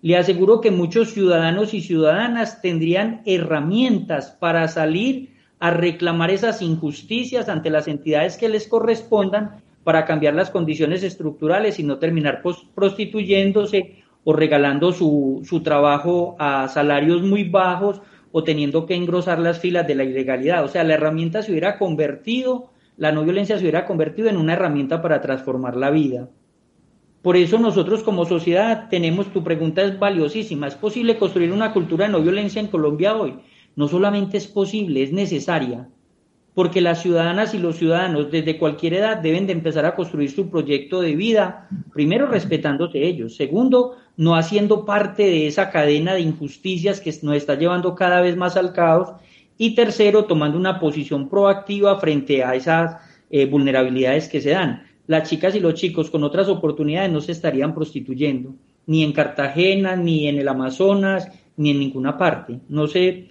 [0.00, 7.48] le aseguro que muchos ciudadanos y ciudadanas tendrían herramientas para salir a reclamar esas injusticias
[7.48, 12.42] ante las entidades que les correspondan para cambiar las condiciones estructurales y no terminar
[12.75, 19.61] prostituyéndose o regalando su, su trabajo a salarios muy bajos o teniendo que engrosar las
[19.61, 20.64] filas de la ilegalidad.
[20.64, 24.55] O sea, la herramienta se hubiera convertido, la no violencia se hubiera convertido en una
[24.55, 26.29] herramienta para transformar la vida.
[27.21, 32.07] Por eso nosotros como sociedad tenemos, tu pregunta es valiosísima, ¿es posible construir una cultura
[32.07, 33.38] de no violencia en Colombia hoy?
[33.77, 35.88] No solamente es posible, es necesaria,
[36.55, 40.51] porque las ciudadanas y los ciudadanos desde cualquier edad deben de empezar a construir su
[40.51, 47.01] proyecto de vida, primero respetándose ellos, segundo, no haciendo parte de esa cadena de injusticias
[47.01, 49.12] que nos está llevando cada vez más al caos,
[49.57, 52.97] y tercero, tomando una posición proactiva frente a esas
[53.31, 57.33] eh, vulnerabilidades que se dan las chicas y los chicos con otras oportunidades no se
[57.33, 58.55] estarían prostituyendo,
[58.87, 62.61] ni en Cartagena, ni en el Amazonas, ni en ninguna parte.
[62.69, 63.29] No sé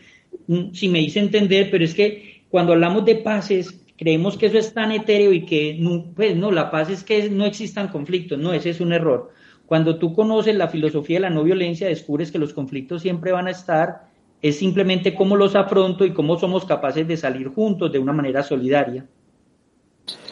[0.48, 4.58] mm, si me hice entender, pero es que cuando hablamos de paces, creemos que eso
[4.58, 5.82] es tan etéreo y que,
[6.16, 9.32] pues no, la paz es que no existan conflictos, no, ese es un error.
[9.66, 13.48] Cuando tú conoces la filosofía de la no violencia, descubres que los conflictos siempre van
[13.48, 14.10] a estar,
[14.42, 18.44] es simplemente cómo los afronto y cómo somos capaces de salir juntos de una manera
[18.44, 19.06] solidaria.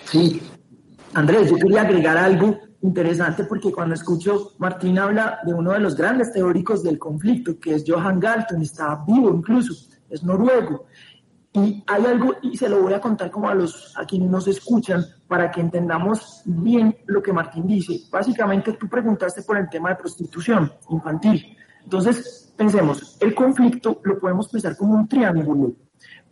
[0.05, 0.41] Sí,
[1.13, 5.95] Andrés, yo quería agregar algo interesante porque cuando escucho Martín habla de uno de los
[5.95, 9.73] grandes teóricos del conflicto, que es Johan Galton, está vivo incluso,
[10.09, 10.85] es noruego.
[11.51, 14.47] Y hay algo, y se lo voy a contar como a los a quienes nos
[14.47, 18.01] escuchan para que entendamos bien lo que Martín dice.
[18.11, 21.57] Básicamente tú preguntaste por el tema de prostitución infantil.
[21.83, 25.73] Entonces, pensemos, el conflicto lo podemos pensar como un triángulo,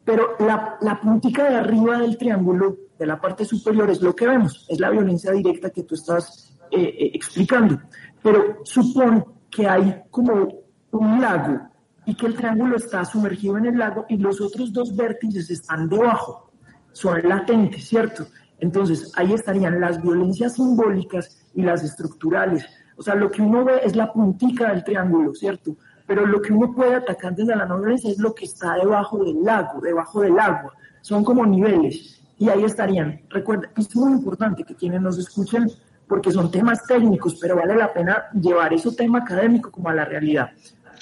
[0.06, 4.28] pero la, la puntica de arriba del triángulo de la parte superior es lo que
[4.28, 7.80] vemos, es la violencia directa que tú estás eh, eh, explicando.
[8.22, 10.48] Pero supone que hay como
[10.92, 11.60] un lago
[12.08, 15.90] y que el triángulo está sumergido en el lago y los otros dos vértices están
[15.90, 16.50] debajo,
[16.94, 18.26] son latentes, ¿cierto?
[18.60, 22.66] Entonces ahí estarían las violencias simbólicas y las estructurales.
[22.96, 25.76] O sea, lo que uno ve es la puntica del triángulo, ¿cierto?
[26.08, 29.24] Pero lo que uno puede atacar desde la no violencia es lo que está debajo
[29.24, 30.74] del lago, debajo del agua.
[31.02, 33.20] Son como niveles y ahí estarían.
[33.30, 35.70] Recuerda, es muy importante que quienes nos escuchen,
[36.08, 40.06] porque son temas técnicos, pero vale la pena llevar ese tema académico como a la
[40.06, 40.52] realidad.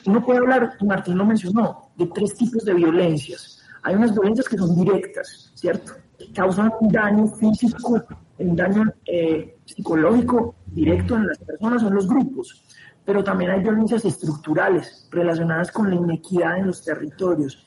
[0.05, 3.61] Uno puede hablar, Martín lo mencionó, de tres tipos de violencias.
[3.81, 5.93] Hay unas violencias que son directas, ¿cierto?
[6.17, 8.03] Que causan un daño físico,
[8.37, 12.63] un daño eh, psicológico directo en las personas o en los grupos.
[13.03, 17.65] Pero también hay violencias estructurales relacionadas con la inequidad en los territorios.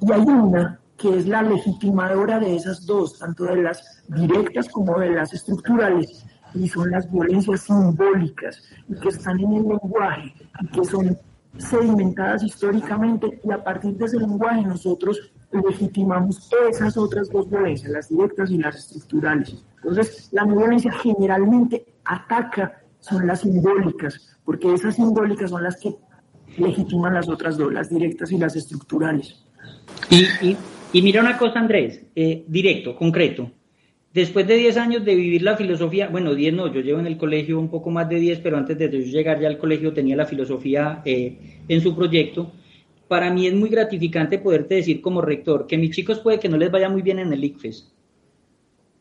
[0.00, 4.98] Y hay una que es la legitimadora de esas dos, tanto de las directas como
[4.98, 8.62] de las estructurales, y son las violencias simbólicas,
[9.00, 11.16] que están en el lenguaje, y que son
[11.56, 18.08] sedimentadas históricamente, y a partir de ese lenguaje nosotros legitimamos esas otras dos violencias, las
[18.08, 19.64] directas y las estructurales.
[19.76, 25.94] Entonces, la violencia generalmente ataca, son las simbólicas, porque esas simbólicas son las que
[26.56, 29.44] legitiman las otras dos, las directas y las estructurales.
[30.92, 33.50] Y, mira una cosa, Andrés, eh, directo, concreto.
[34.12, 37.18] Después de 10 años de vivir la filosofía, bueno, 10 no, yo llevo en el
[37.18, 40.16] colegio un poco más de 10, pero antes de yo llegar ya al colegio tenía
[40.16, 41.36] la filosofía eh,
[41.68, 42.50] en su proyecto.
[43.06, 46.56] Para mí es muy gratificante poderte decir como rector que mis chicos puede que no
[46.56, 47.92] les vaya muy bien en el ICFES,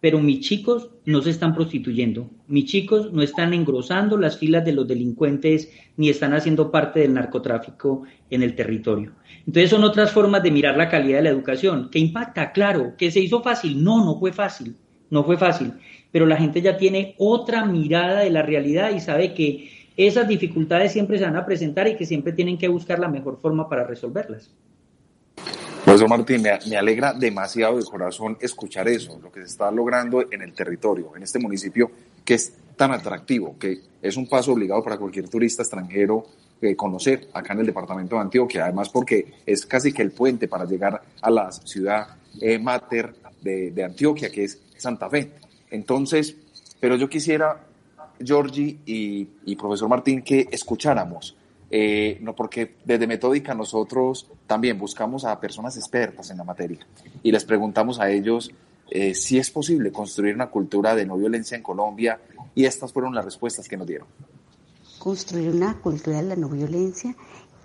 [0.01, 4.73] pero mis chicos no se están prostituyendo, mis chicos no están engrosando las filas de
[4.73, 9.13] los delincuentes ni están haciendo parte del narcotráfico en el territorio.
[9.45, 11.89] Entonces son otras formas de mirar la calidad de la educación.
[11.91, 12.51] ¿Qué impacta?
[12.51, 13.83] Claro, que se hizo fácil.
[13.83, 14.75] No, no fue fácil,
[15.09, 15.73] no fue fácil.
[16.11, 20.93] Pero la gente ya tiene otra mirada de la realidad y sabe que esas dificultades
[20.93, 23.83] siempre se van a presentar y que siempre tienen que buscar la mejor forma para
[23.83, 24.51] resolverlas.
[25.83, 30.41] Profesor Martín, me, alegra demasiado de corazón escuchar eso, lo que se está logrando en
[30.41, 31.89] el territorio, en este municipio
[32.25, 36.25] que es tan atractivo, que es un paso obligado para cualquier turista extranjero
[36.61, 40.47] eh, conocer acá en el departamento de Antioquia, además porque es casi que el puente
[40.49, 45.33] para llegar a la ciudad eh, mater de, Antioquia, que es Santa Fe.
[45.71, 46.35] Entonces,
[46.79, 47.65] pero yo quisiera,
[48.19, 51.35] Georgie y profesor Martín, que escucháramos
[51.69, 56.79] eh, no, porque desde Metódica nosotros también buscamos a personas expertas en la materia
[57.21, 58.51] y les preguntamos a ellos
[58.89, 62.21] eh, si es posible construir una cultura de no violencia en Colombia
[62.55, 64.07] y estas fueron las respuestas que nos dieron.
[64.97, 67.13] Construir una cultura de la no violencia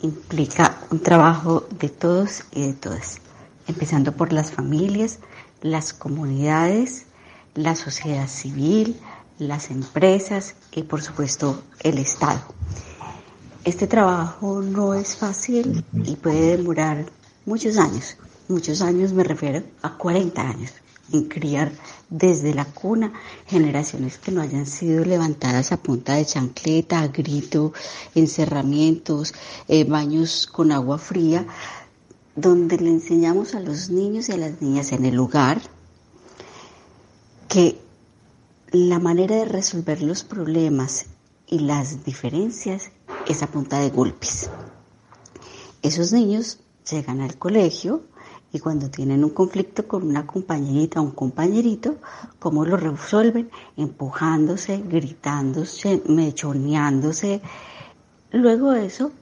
[0.00, 3.20] implica un trabajo de todos y de todas,
[3.68, 5.20] empezando por las familias,
[5.62, 7.06] las comunidades,
[7.54, 9.00] la sociedad civil,
[9.38, 12.42] las empresas y por supuesto el Estado.
[13.64, 17.06] Este trabajo no es fácil y puede demorar
[17.46, 18.16] muchos años.
[18.48, 20.72] Muchos años me refiero a 40 años
[21.12, 21.72] en criar
[22.10, 23.12] desde la cuna
[23.46, 27.72] generaciones que no hayan sido levantadas a punta de chancleta, a grito,
[28.14, 29.34] encerramientos,
[29.68, 31.46] eh, baños con agua fría,
[32.34, 35.60] donde le enseñamos a los niños y a las niñas en el lugar
[37.48, 37.78] que
[38.70, 41.06] la manera de resolver los problemas
[41.46, 42.90] y las diferencias
[43.28, 44.48] es a punta de golpes.
[45.82, 48.04] Esos niños llegan al colegio
[48.50, 51.96] y cuando tienen un conflicto con una compañerita o un compañerito,
[52.38, 53.50] ¿cómo lo resuelven?
[53.76, 57.42] Empujándose, gritándose, mechoneándose.
[58.30, 59.12] Luego eso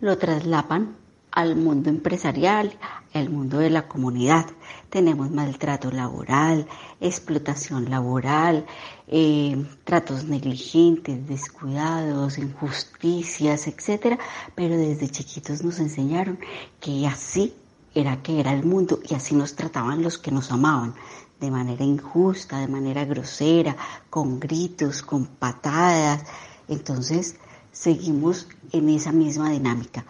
[0.00, 0.97] lo traslapan
[1.38, 2.76] al mundo empresarial,
[3.14, 4.46] al mundo de la comunidad.
[4.90, 6.66] Tenemos maltrato laboral,
[7.00, 8.66] explotación laboral,
[9.06, 14.18] eh, tratos negligentes, descuidados, injusticias, etcétera.
[14.56, 16.40] Pero desde chiquitos nos enseñaron
[16.80, 17.54] que así
[17.94, 20.96] era que era el mundo y así nos trataban los que nos amaban,
[21.38, 23.76] de manera injusta, de manera grosera,
[24.10, 26.24] con gritos, con patadas.
[26.66, 27.36] Entonces
[27.70, 30.04] seguimos en esa misma dinámica.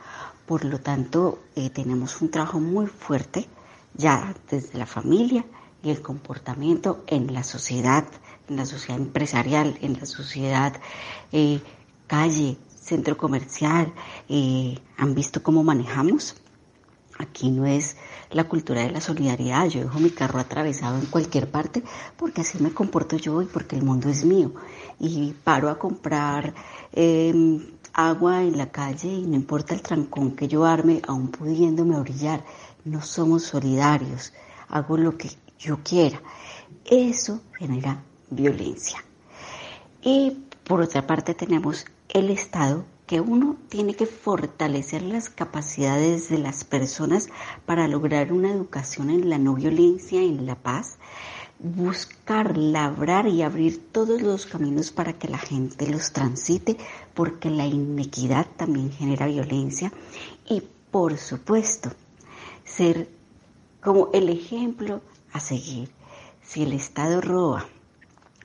[0.49, 3.47] Por lo tanto, eh, tenemos un trabajo muy fuerte
[3.93, 5.45] ya desde la familia
[5.83, 8.07] y el comportamiento en la sociedad,
[8.49, 10.73] en la sociedad empresarial, en la sociedad
[11.33, 11.61] eh,
[12.07, 13.93] calle, centro comercial.
[14.31, 16.37] Eh, ¿Han visto cómo manejamos?
[17.19, 17.97] Aquí no es
[18.31, 19.67] la cultura de la solidaridad.
[19.67, 21.83] Yo dejo mi carro atravesado en cualquier parte
[22.17, 24.53] porque así me comporto yo y porque el mundo es mío.
[24.99, 26.55] Y paro a comprar
[26.93, 31.97] em, agua en la calle y no importa el trancón que yo arme, aún pudiéndome
[31.97, 32.45] orillar,
[32.85, 34.33] no somos solidarios,
[34.69, 36.23] hago lo que yo quiera.
[36.85, 39.05] Eso genera violencia.
[40.01, 46.39] Y por otra parte tenemos el Estado que uno tiene que fortalecer las capacidades de
[46.39, 47.29] las personas
[47.67, 50.99] para lograr una educación en la no violencia, en la paz,
[51.59, 56.77] buscar, labrar y abrir todos los caminos para que la gente los transite,
[57.15, 59.93] porque la inequidad también genera violencia
[60.49, 61.91] y por supuesto
[62.65, 63.09] ser
[63.83, 65.01] como el ejemplo
[65.33, 65.91] a seguir.
[66.43, 67.67] Si el Estado roba,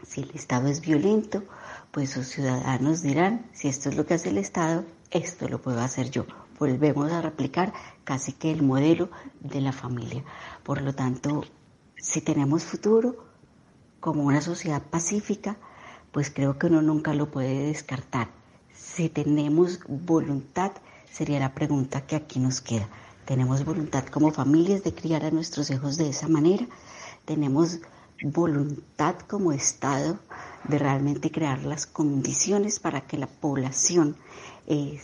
[0.05, 1.43] si el Estado es violento,
[1.91, 5.79] pues sus ciudadanos dirán, si esto es lo que hace el Estado, esto lo puedo
[5.79, 6.25] hacer yo.
[6.59, 7.73] Volvemos a replicar
[8.03, 10.23] casi que el modelo de la familia.
[10.63, 11.43] Por lo tanto,
[12.03, 13.15] si tenemos futuro
[14.01, 15.55] como una sociedad pacífica,
[16.11, 18.29] pues creo que uno nunca lo puede descartar.
[18.75, 20.73] Si tenemos voluntad,
[21.09, 22.89] sería la pregunta que aquí nos queda.
[23.25, 26.67] ¿Tenemos voluntad como familias de criar a nuestros hijos de esa manera?
[27.23, 27.79] ¿Tenemos
[28.21, 30.19] voluntad como Estado
[30.65, 34.17] de realmente crear las condiciones para que la población
[34.67, 35.01] eh,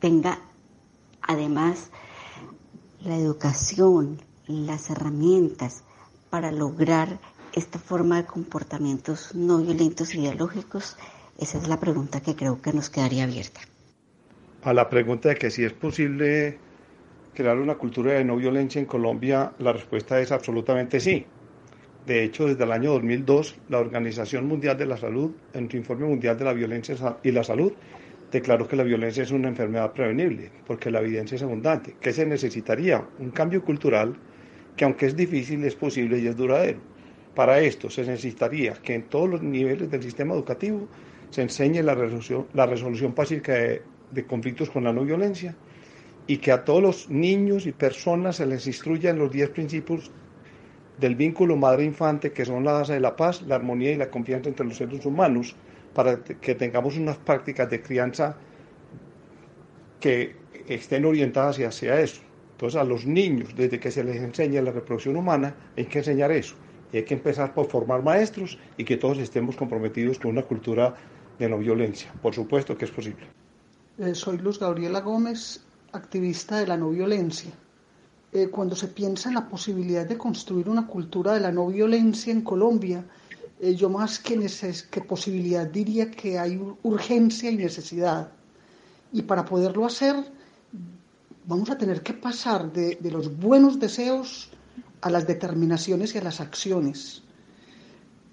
[0.00, 0.40] tenga
[1.22, 1.90] además
[3.00, 5.84] la educación, las herramientas,
[6.32, 7.18] para lograr
[7.52, 10.96] esta forma de comportamientos no violentos ideológicos?
[11.38, 13.60] Esa es la pregunta que creo que nos quedaría abierta.
[14.62, 16.56] A la pregunta de que si es posible
[17.34, 21.26] crear una cultura de no violencia en Colombia, la respuesta es absolutamente sí.
[22.06, 26.06] De hecho, desde el año 2002, la Organización Mundial de la Salud, en su informe
[26.06, 27.74] mundial de la violencia y la salud,
[28.30, 31.94] declaró que la violencia es una enfermedad prevenible, porque la evidencia es abundante.
[32.00, 33.06] ¿Qué se necesitaría?
[33.18, 34.16] Un cambio cultural
[34.76, 36.80] que aunque es difícil, es posible y es duradero.
[37.34, 40.88] Para esto se necesitaría que en todos los niveles del sistema educativo
[41.30, 45.56] se enseñe la resolución, la resolución pacífica de, conflictos con la no violencia
[46.26, 50.10] y que a todos los niños y personas se les instruya en los 10 principios
[51.00, 54.50] del vínculo madre-infante, que son la base de la paz, la armonía y la confianza
[54.50, 55.56] entre los seres humanos,
[55.94, 58.36] para que tengamos unas prácticas de crianza
[59.98, 60.36] que
[60.68, 62.20] estén orientadas hacia eso.
[62.52, 66.30] Entonces a los niños, desde que se les enseña la reproducción humana, hay que enseñar
[66.30, 66.54] eso.
[66.92, 70.94] Y hay que empezar por formar maestros y que todos estemos comprometidos con una cultura
[71.38, 72.12] de no violencia.
[72.22, 73.26] Por supuesto que es posible.
[73.98, 75.60] Eh, soy Luz Gabriela Gómez,
[75.92, 77.50] activista de la no violencia.
[78.32, 82.32] Eh, cuando se piensa en la posibilidad de construir una cultura de la no violencia
[82.32, 83.04] en Colombia,
[83.60, 84.38] eh, yo más que,
[84.90, 88.32] que posibilidad diría que hay urgencia y necesidad.
[89.12, 90.16] Y para poderlo hacer,
[91.46, 94.50] vamos a tener que pasar de, de los buenos deseos
[95.00, 97.22] a las determinaciones y a las acciones.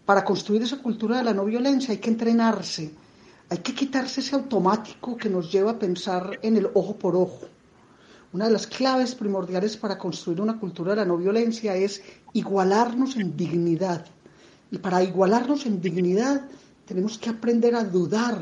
[0.05, 2.91] Para construir esa cultura de la no violencia hay que entrenarse,
[3.49, 7.47] hay que quitarse ese automático que nos lleva a pensar en el ojo por ojo.
[8.31, 12.03] Una de las claves primordiales para construir una cultura de la no violencia es
[12.33, 14.05] igualarnos en dignidad.
[14.69, 16.47] Y para igualarnos en dignidad
[16.85, 18.39] tenemos que aprender a dudar,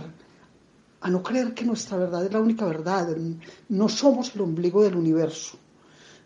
[1.07, 3.15] a no creer que nuestra verdad es la única verdad.
[3.69, 5.57] No somos el ombligo del universo.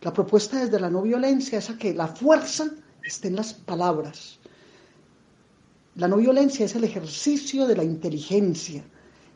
[0.01, 2.65] La propuesta desde la no violencia es a que la fuerza
[3.03, 4.39] esté en las palabras,
[5.95, 8.83] la no violencia es el ejercicio de la inteligencia.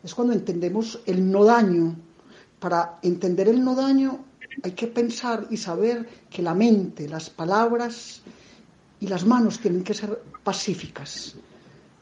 [0.04, 1.96] Es cuando entendemos el no daño.
[2.60, 4.26] Para entender el no daño
[4.64, 8.22] hay que pensar y saber que la mente, las palabras
[9.00, 11.36] y las manos tienen que ser pacíficas.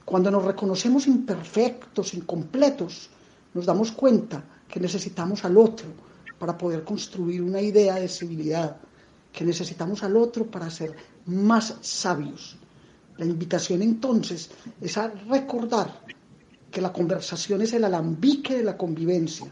[0.05, 3.09] Cuando nos reconocemos imperfectos, incompletos,
[3.54, 5.88] nos damos cuenta que necesitamos al otro
[6.39, 8.78] para poder construir una idea de civilidad,
[9.32, 10.95] que necesitamos al otro para ser
[11.26, 12.58] más sabios.
[13.18, 14.49] La invitación entonces
[14.82, 16.01] es a recordar
[16.72, 19.47] que la conversación es el alambique de la convivencia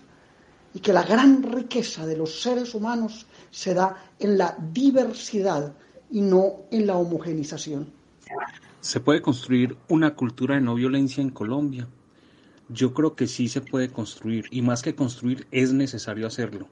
[0.73, 5.73] y que la gran riqueza de los seres humanos se da en la diversidad
[6.09, 7.91] y no en la homogenización.
[8.79, 11.87] ¿Se puede construir una cultura de no violencia en Colombia?
[12.73, 16.67] Yo creo que sí se puede construir y más que construir es necesario hacerlo,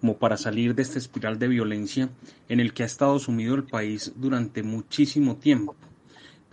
[0.00, 2.08] como para salir de esta espiral de violencia
[2.48, 5.76] en el que ha estado sumido el país durante muchísimo tiempo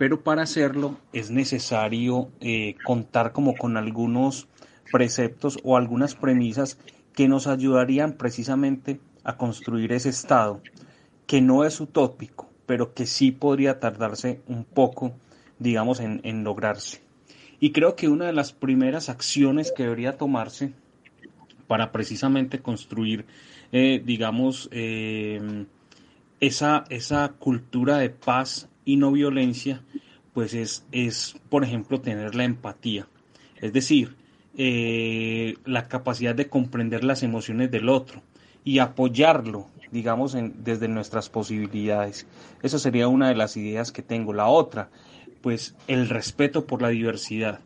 [0.02, 4.48] pero para hacerlo es necesario eh, contar como con algunos
[4.90, 6.76] preceptos o algunas premisas
[7.14, 10.60] que nos ayudarían precisamente a construir ese estado,
[11.28, 15.12] que no es utópico, pero que sí podría tardarse un poco,
[15.60, 17.00] digamos, en, lograrse.
[17.62, 20.72] Y creo que una de las primeras acciones que debería tomarse
[21.68, 23.24] para precisamente construir,
[23.70, 25.64] eh, digamos, eh,
[26.40, 29.80] esa, esa cultura de paz y no violencia,
[30.34, 33.06] pues es, es por ejemplo, tener la empatía.
[33.60, 34.16] Es decir,
[34.58, 38.22] eh, la capacidad de comprender las emociones del otro
[38.64, 42.26] y apoyarlo, digamos, desde nuestras posibilidades.
[42.60, 44.32] Esa sería una de las ideas que tengo.
[44.32, 44.90] La otra,
[45.42, 47.60] pues el respeto por la diversidad.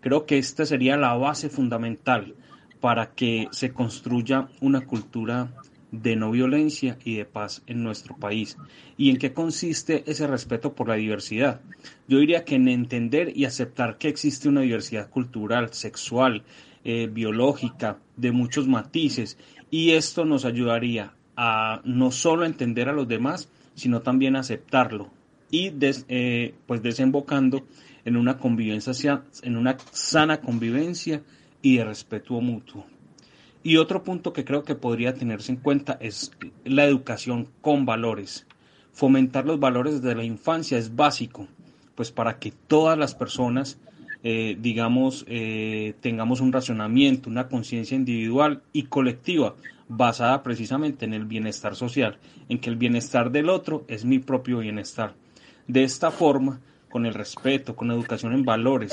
[0.00, 2.34] Creo que esta sería la base fundamental
[2.80, 5.52] para que se construya una cultura
[5.92, 8.56] de no violencia y de paz en nuestro país.
[8.96, 11.60] ¿Y en qué consiste ese respeto por la diversidad?
[12.08, 16.42] Yo diría que en entender y aceptar que existe una diversidad cultural, sexual,
[16.84, 19.38] eh, biológica, de muchos matices,
[19.70, 25.10] y esto nos ayudaría a no solo entender a los demás, sino también aceptarlo
[25.52, 25.70] y
[26.08, 27.64] eh, pues desembocando
[28.04, 31.22] en una convivencia, en una sana convivencia
[31.60, 32.86] y de respeto mutuo.
[33.62, 36.32] Y otro punto que creo que podría tenerse en cuenta es
[36.64, 38.46] la educación con valores.
[38.92, 41.46] Fomentar los valores desde la infancia es básico,
[41.94, 43.78] pues para que todas las personas,
[44.24, 49.54] eh, digamos, eh, tengamos un razonamiento, una conciencia individual y colectiva
[49.86, 54.58] basada precisamente en el bienestar social, en que el bienestar del otro es mi propio
[54.58, 55.14] bienestar.
[55.66, 56.60] De esta forma,
[56.90, 58.92] con el respeto, con educación en valores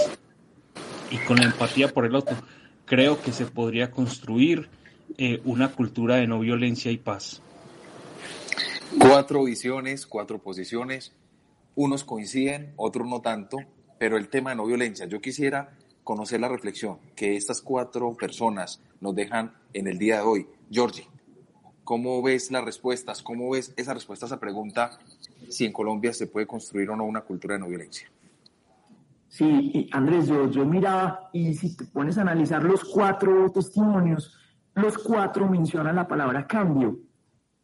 [1.11, 2.37] y con la empatía por el otro,
[2.85, 4.69] creo que se podría construir
[5.17, 7.41] eh, una cultura de no violencia y paz.
[8.99, 11.13] Cuatro visiones, cuatro posiciones,
[11.75, 13.57] unos coinciden, otros no tanto,
[13.97, 18.81] pero el tema de no violencia, yo quisiera conocer la reflexión que estas cuatro personas
[19.01, 20.47] nos dejan en el día de hoy.
[20.71, 21.07] Georgie,
[21.89, 23.23] ¿Cómo ves las respuestas?
[23.23, 24.99] ¿Cómo ves esa respuesta a esa pregunta
[25.47, 28.09] si en Colombia se puede construir o no una cultura de no violencia?
[29.27, 34.35] Sí, Andrés, yo, yo miraba y si te pones a analizar los cuatro testimonios,
[34.73, 36.99] los cuatro mencionan la palabra cambio.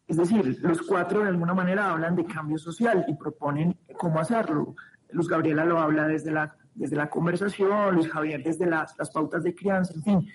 [0.06, 4.76] Es decir, los cuatro de alguna manera hablan de cambio social y proponen cómo hacerlo.
[5.10, 9.42] Luz Gabriela lo habla desde la, desde la conversación, Luis Javier desde las, las pautas
[9.42, 10.28] de crianza, en fin.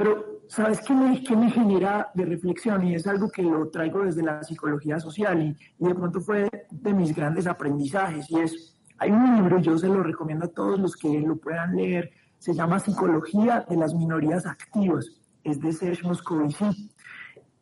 [0.00, 2.86] Pero, ¿sabes qué me, qué me genera de reflexión?
[2.86, 6.48] Y es algo que lo traigo desde la psicología social y, y de pronto fue
[6.70, 10.80] de mis grandes aprendizajes y es, hay un libro, yo se lo recomiendo a todos
[10.80, 15.06] los que lo puedan leer, se llama Psicología de las Minorías Activas,
[15.44, 16.90] es de Serge Moscovici.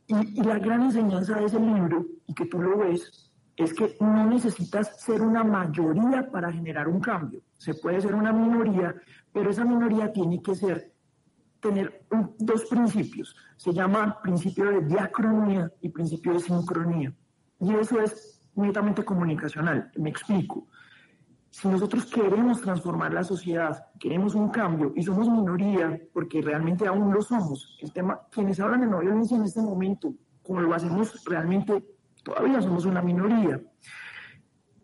[0.07, 4.27] Y, la gran enseñanza de ese libro, y que tú lo ves, es que no
[4.27, 7.41] necesitas ser una mayoría para generar un cambio.
[7.57, 8.95] Se puede ser una minoría,
[9.33, 10.93] pero esa minoría tiene que ser
[11.61, 12.05] tener
[12.39, 13.35] dos principios.
[13.57, 17.13] Se llama principio de diacronía y principio de sincronía.
[17.61, 19.91] Y eso es netamente comunicacional.
[19.97, 20.67] Me explico.
[21.51, 27.13] Si nosotros queremos transformar la sociedad, queremos un cambio y somos minoría, porque realmente aún
[27.13, 31.25] lo somos, el tema, quienes hablan de no violencia en este momento, como lo hacemos
[31.25, 31.83] realmente,
[32.23, 33.61] todavía somos una minoría.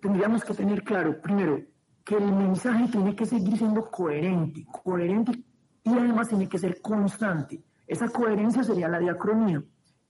[0.00, 1.60] Tendríamos que tener claro, primero,
[2.02, 5.44] que el mensaje tiene que seguir siendo coherente, coherente
[5.84, 7.62] y además tiene que ser constante.
[7.86, 9.62] Esa coherencia sería la diacronía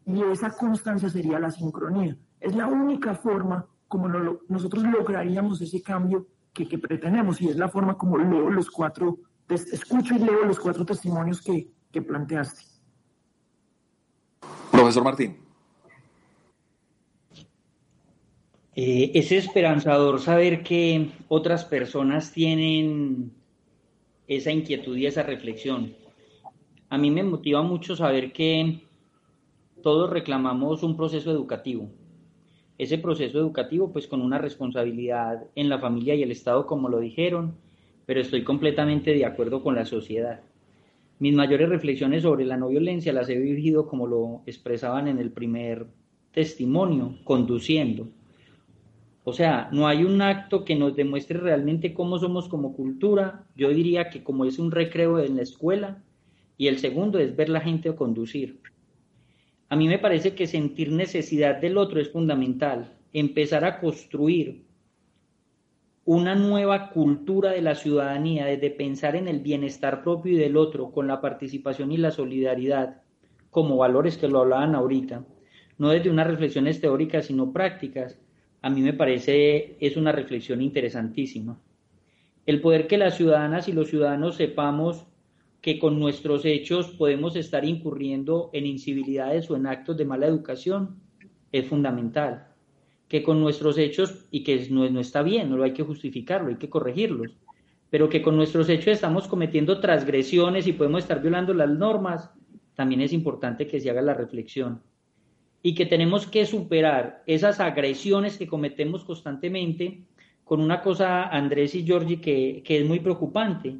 [0.07, 2.16] y esa constancia sería la sincronía.
[2.41, 4.09] Es la única forma como
[4.49, 9.18] nosotros lograríamos ese cambio que, pretendemos y es la forma como leo los cuatro,
[9.49, 12.62] escucho y leo los cuatro testimonios que, que planteaste.
[14.70, 15.37] Profesor Martín.
[18.77, 23.33] Eh, es esperanzador saber que otras personas tienen
[24.29, 25.95] esa inquietud y esa reflexión.
[26.89, 28.81] A mí me motiva mucho saber que
[29.83, 31.89] todos reclamamos un proceso educativo
[32.79, 36.99] ese proceso educativo pues con una responsabilidad en la familia y el Estado como lo
[36.99, 37.55] dijeron,
[38.07, 40.41] pero estoy completamente de acuerdo con la sociedad.
[41.20, 45.31] Mis mayores reflexiones sobre la no violencia las he vivido como lo expresaban en el
[45.31, 45.87] primer
[46.33, 48.09] testimonio, conduciendo.
[49.25, 53.47] O sea, no hay un acto que nos demuestre realmente cómo somos como cultura.
[53.57, 56.03] Yo diría que como es un recreo en la escuela
[56.59, 58.61] y el segundo es ver la gente conducir.
[59.70, 62.93] A mí me parece que sentir necesidad del otro es fundamental.
[63.14, 64.66] Empezar a construir
[66.05, 70.93] una nueva cultura de la ciudadanía, desde pensar en el bienestar propio y del otro,
[70.93, 73.01] con la participación y la solidaridad,
[73.51, 75.25] como valores que lo hablaban ahorita,
[75.79, 78.18] no desde unas reflexiones teóricas, sino prácticas,
[78.65, 81.61] a mí me parece es una reflexión interesantísima.
[82.47, 85.05] El poder que las ciudadanas y los ciudadanos sepamos
[85.61, 90.97] que con nuestros hechos podemos estar incurriendo en incivilidades o en actos de mala educación
[91.53, 92.55] es fundamental.
[93.07, 96.49] Que con nuestros hechos, y que no, no está bien, no lo hay que justificarlo,
[96.49, 97.37] hay que corregirlos,
[97.91, 102.31] pero que con nuestros hechos estamos cometiendo transgresiones y podemos estar violando las normas,
[102.75, 104.81] también es importante que se haga la reflexión.
[105.65, 110.05] Y que tenemos que superar esas agresiones que cometemos constantemente
[110.45, 113.75] con una cosa, Andrés y Giorgi, que, que es muy preocupante,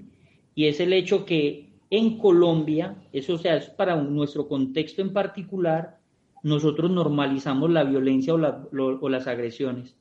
[0.57, 5.99] y es el hecho que en Colombia, eso sea, para nuestro contexto en particular,
[6.43, 9.97] nosotros normalizamos la violencia o, las agresiones.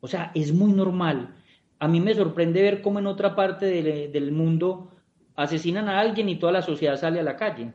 [0.00, 1.34] O sea, es muy normal.
[1.78, 3.66] A mí me sorprende ver cómo en otra parte
[4.08, 4.90] del mundo
[5.36, 7.72] asesinan a alguien y toda la sociedad sale a la calle.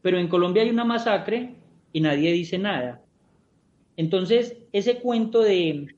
[0.00, 1.56] Pero en Colombia hay una masacre
[1.92, 3.02] y nadie dice nada.
[3.96, 5.88] Entonces, ese cuento de,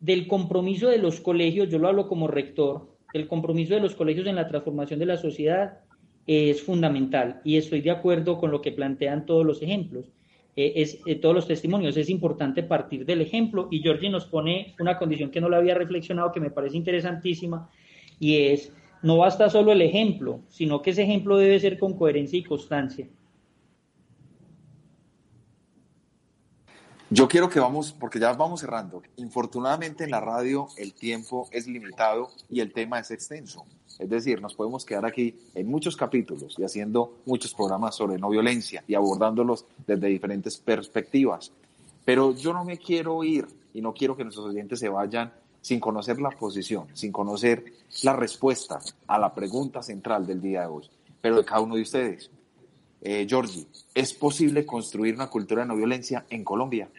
[0.00, 4.26] del compromiso de los colegios, yo lo hablo como rector, el compromiso de los colegios
[4.26, 5.78] en la transformación de la sociedad,
[6.26, 10.12] es fundamental y estoy de acuerdo con lo que plantean todos los ejemplos,
[10.56, 11.96] eh, es, eh, todos los testimonios.
[11.96, 15.74] Es importante partir del ejemplo y Georgie nos pone una condición que no la había
[15.74, 17.70] reflexionado, que me parece interesantísima,
[18.20, 22.38] y es, no basta solo el ejemplo, sino que ese ejemplo debe ser con coherencia
[22.38, 23.08] y constancia.
[27.10, 29.02] Yo quiero que vamos, porque ya vamos cerrando.
[29.16, 33.64] Infortunadamente en la radio el tiempo es limitado y el tema es extenso.
[33.98, 38.28] Es decir, nos podemos quedar aquí en muchos capítulos y haciendo muchos programas sobre no
[38.28, 41.50] violencia y abordándolos desde diferentes perspectivas.
[42.04, 45.32] Pero yo no me quiero ir y no quiero que nuestros oyentes se vayan
[45.62, 47.64] sin conocer la posición, sin conocer
[48.02, 50.90] la respuesta a la pregunta central del día de hoy,
[51.22, 52.30] pero de cada uno de ustedes.
[53.00, 56.90] Eh, Georgie, ¿es posible construir una cultura de no violencia en Colombia?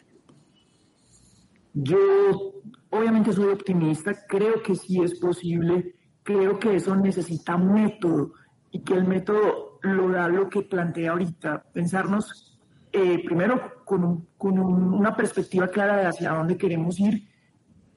[1.73, 2.53] Yo
[2.89, 5.95] obviamente soy optimista, creo que sí es posible
[6.29, 8.33] creo que eso necesita método
[8.69, 12.59] y que el método lo da lo que plantea ahorita, pensarnos
[12.91, 17.27] eh, primero con, una perspectiva clara de hacia dónde queremos ir,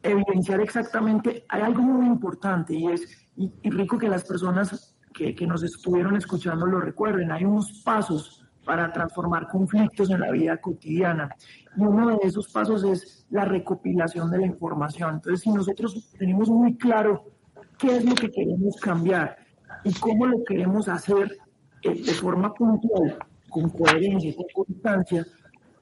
[0.03, 5.47] evidenciar exactamente, hay algo muy importante y es, y, rico que las personas que, que
[5.47, 11.35] nos estuvieron escuchando lo recuerden, hay unos pasos para transformar conflictos en la vida cotidiana.
[11.77, 15.15] Y uno de esos pasos es la recopilación de la información.
[15.15, 17.25] Entonces, si nosotros tenemos muy claro
[17.79, 19.37] qué es lo que queremos cambiar
[19.85, 21.37] y cómo lo queremos hacer
[21.83, 25.27] eh, de forma puntual, con coherencia, con constancia,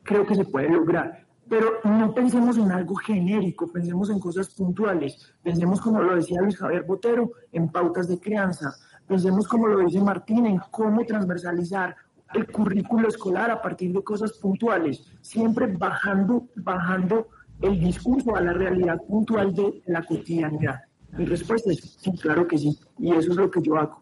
[0.03, 1.27] creo que se puede lograr.
[1.49, 5.35] Pero no pensemos en algo genérico, pensemos en cosas puntuales.
[5.43, 8.73] Pensemos, como lo decía Luis Javier Botero, en pautas de crianza.
[9.11, 11.97] Pensemos, como lo dice Martín, en cómo transversalizar
[12.33, 17.27] el currículo escolar a partir de cosas puntuales, siempre bajando, bajando
[17.61, 20.83] el discurso a la realidad puntual de la cotidianidad.
[21.19, 24.01] Mi respuesta es sí, claro que sí, y eso es lo que yo hago.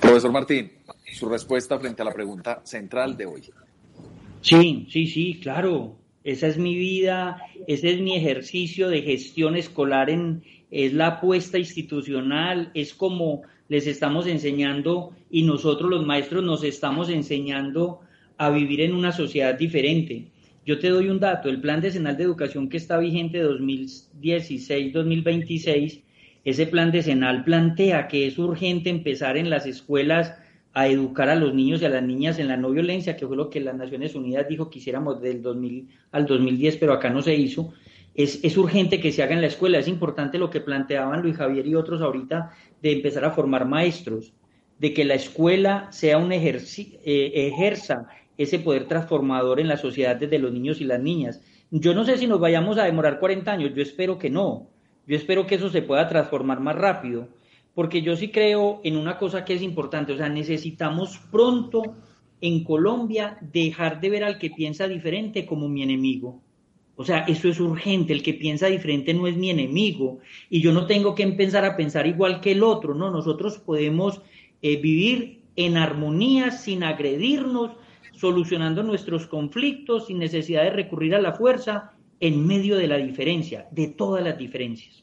[0.00, 0.72] Profesor Martín,
[1.12, 3.50] su respuesta frente a la pregunta central de hoy.
[4.40, 5.98] Sí, sí, sí, claro.
[6.24, 7.36] Esa es mi vida,
[7.66, 10.42] ese es mi ejercicio de gestión escolar, en,
[10.72, 17.10] es la apuesta institucional, es como les estamos enseñando y nosotros los maestros nos estamos
[17.10, 18.00] enseñando
[18.38, 20.28] a vivir en una sociedad diferente.
[20.64, 26.00] Yo te doy un dato, el Plan Decenal de Educación que está vigente 2016-2026,
[26.44, 30.34] ese Plan Decenal plantea que es urgente empezar en las escuelas
[30.72, 33.36] a educar a los niños y a las niñas en la no violencia, que fue
[33.36, 37.20] lo que las Naciones Unidas dijo que hiciéramos del 2000 al 2010, pero acá no
[37.20, 37.74] se hizo.
[38.14, 39.78] Es, urgente que se haga en la escuela.
[39.78, 42.50] Es importante lo que planteaban Luis Javier y otros ahorita
[42.82, 44.34] de empezar a formar maestros,
[44.78, 46.40] de que la escuela sea un eh,
[47.04, 51.40] ejerza ese poder transformador en la sociedad desde los niños y las niñas.
[51.70, 54.68] Yo no sé si nos vayamos a demorar 40 años, yo espero que no.
[55.06, 57.28] Yo espero que eso se pueda transformar más rápido,
[57.74, 61.82] porque yo sí creo en una cosa que es importante, o sea, necesitamos pronto
[62.40, 66.42] en Colombia dejar de ver al que piensa diferente como mi enemigo.
[66.96, 68.12] O sea, eso es urgente.
[68.12, 70.20] El que piensa diferente no es mi enemigo.
[70.50, 72.94] Y yo no tengo que empezar a pensar igual que el otro.
[72.94, 74.20] No, nosotros podemos
[74.60, 77.72] eh, vivir en armonía sin agredirnos,
[78.12, 83.66] solucionando nuestros conflictos sin necesidad de recurrir a la fuerza en medio de la diferencia,
[83.70, 85.02] de todas las diferencias.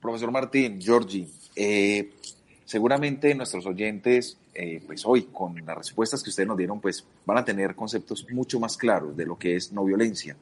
[0.00, 1.26] Profesor Martín, Giorgi,
[1.56, 2.10] eh,
[2.64, 7.36] seguramente nuestros oyentes eh, pues hoy con las respuestas que ustedes nos dieron, pues van
[7.36, 10.34] a tener conceptos mucho más claros de lo que es no violencia.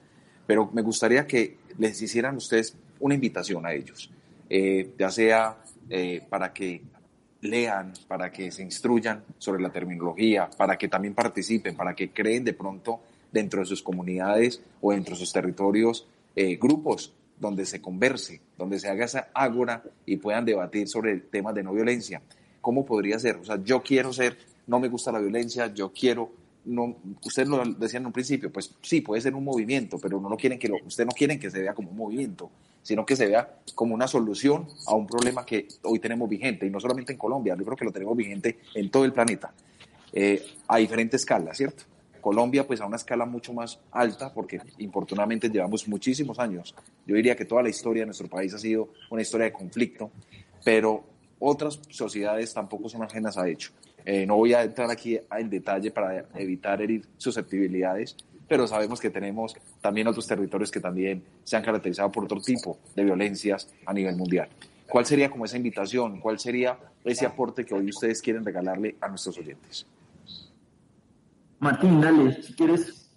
[0.47, 4.13] Pero me gustaría que les hicieran ustedes una invitación a ellos,
[4.49, 5.57] eh, ya sea
[5.91, 6.81] eh, para que
[7.41, 12.45] lean, para que se instruyan sobre la terminología, para que también participen, para que creen
[12.45, 13.01] de pronto
[13.33, 16.07] dentro de sus comunidades o dentro de sus territorios
[16.59, 21.63] grupos donde se converse, donde se haga esa ágora y puedan debatir sobre temas de
[21.63, 22.23] no violencia.
[22.65, 23.37] ¿Cómo podría ser?
[23.37, 26.33] O sea, yo quiero ser, no me gusta la violencia, yo quiero,
[26.65, 30.31] no, ustedes lo decían en un principio, pues sí, puede ser un movimiento, pero no
[30.31, 32.51] lo quieren que lo, ustedes no quieren que se vea como un movimiento,
[32.83, 36.71] sino que se vea como una solución a un problema que hoy tenemos vigente, y
[36.71, 39.53] no solamente en Colombia, yo creo que lo tenemos vigente en todo el planeta,
[40.15, 41.85] eh, a diferentes escalas, ¿cierto?
[42.23, 46.75] Colombia, pues a una escala mucho más alta, porque infortunadamente llevamos muchísimos años.
[47.07, 50.11] Yo diría que toda la historia de nuestro país ha sido una historia de conflicto,
[50.65, 51.05] pero
[51.39, 53.71] otras sociedades tampoco son ajenas a hecho.
[54.05, 58.17] Eh, no voy a entrar aquí en detalle para evitar herir susceptibilidades,
[58.47, 62.79] pero sabemos que tenemos también otros territorios que también se han caracterizado por otro tipo
[62.95, 64.49] de violencias a nivel mundial.
[64.89, 66.21] ¿Cuál sería como esa invitación?
[66.21, 69.87] ¿Cuál sería ese aporte que hoy ustedes quieren regalarle a nuestros oyentes?
[71.59, 73.11] Martín, dale, si quieres.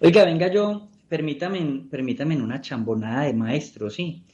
[0.00, 4.24] Oiga, venga yo, permítame, permítame en una chambonada de maestro, sí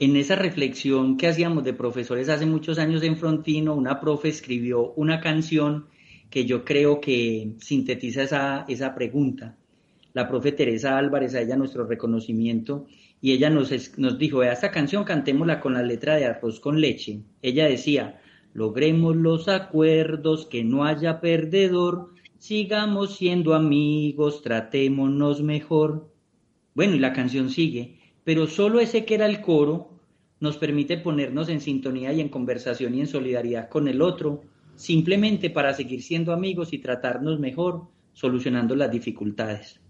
[0.00, 4.94] en esa reflexión que hacíamos de profesores hace muchos años en Frontino, una profe escribió
[4.96, 5.88] una canción
[6.30, 9.58] que yo creo que sintetiza esa, esa pregunta.
[10.14, 12.86] La profe Teresa Álvarez, a ella nuestro reconocimiento,
[13.20, 16.80] y ella nos, nos dijo, vea, esta canción cantémosla con la letra de arroz con
[16.80, 17.20] leche.
[17.42, 18.22] Ella decía,
[18.54, 26.08] logremos los acuerdos, que no haya perdedor, sigamos siendo amigos, tratémonos mejor.
[26.74, 29.89] Bueno, y la canción sigue, pero solo ese que era el coro
[30.40, 34.42] nos permite ponernos en sintonía y en conversación y en solidaridad con el otro,
[34.74, 39.80] simplemente para seguir siendo amigos y tratarnos mejor, solucionando las dificultades.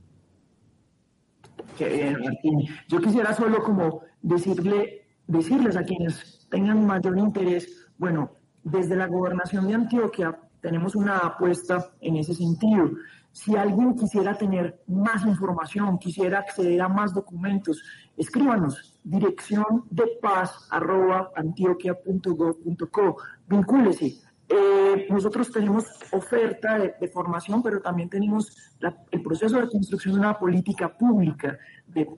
[1.79, 2.69] Qué bien, Martín.
[2.89, 8.33] Yo quisiera solo como decirle, decirles a quienes tengan mayor interés, bueno,
[8.65, 12.91] desde la gobernación de Antioquia tenemos una apuesta en ese sentido.
[13.33, 17.81] Si alguien quisiera tener más información, quisiera acceder a más documentos,
[18.17, 23.17] escríbanos dirección de paz arroba antioquia.gov.co.
[23.47, 24.19] Vincúlese.
[24.53, 28.75] Eh, nosotros tenemos oferta de, formación, pero también tenemos
[29.13, 32.09] el proceso de construcción de una política pública de,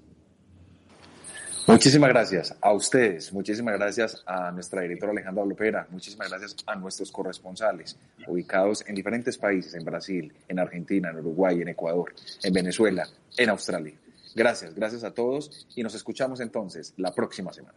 [1.67, 7.11] Muchísimas gracias a ustedes, muchísimas gracias a nuestra directora Alejandra Lopera, muchísimas gracias a nuestros
[7.11, 13.07] corresponsales ubicados en diferentes países, en Brasil, en Argentina, en Uruguay, en Ecuador, en Venezuela,
[13.37, 13.95] en Australia.
[14.35, 17.77] Gracias, gracias a todos y nos escuchamos entonces la próxima semana.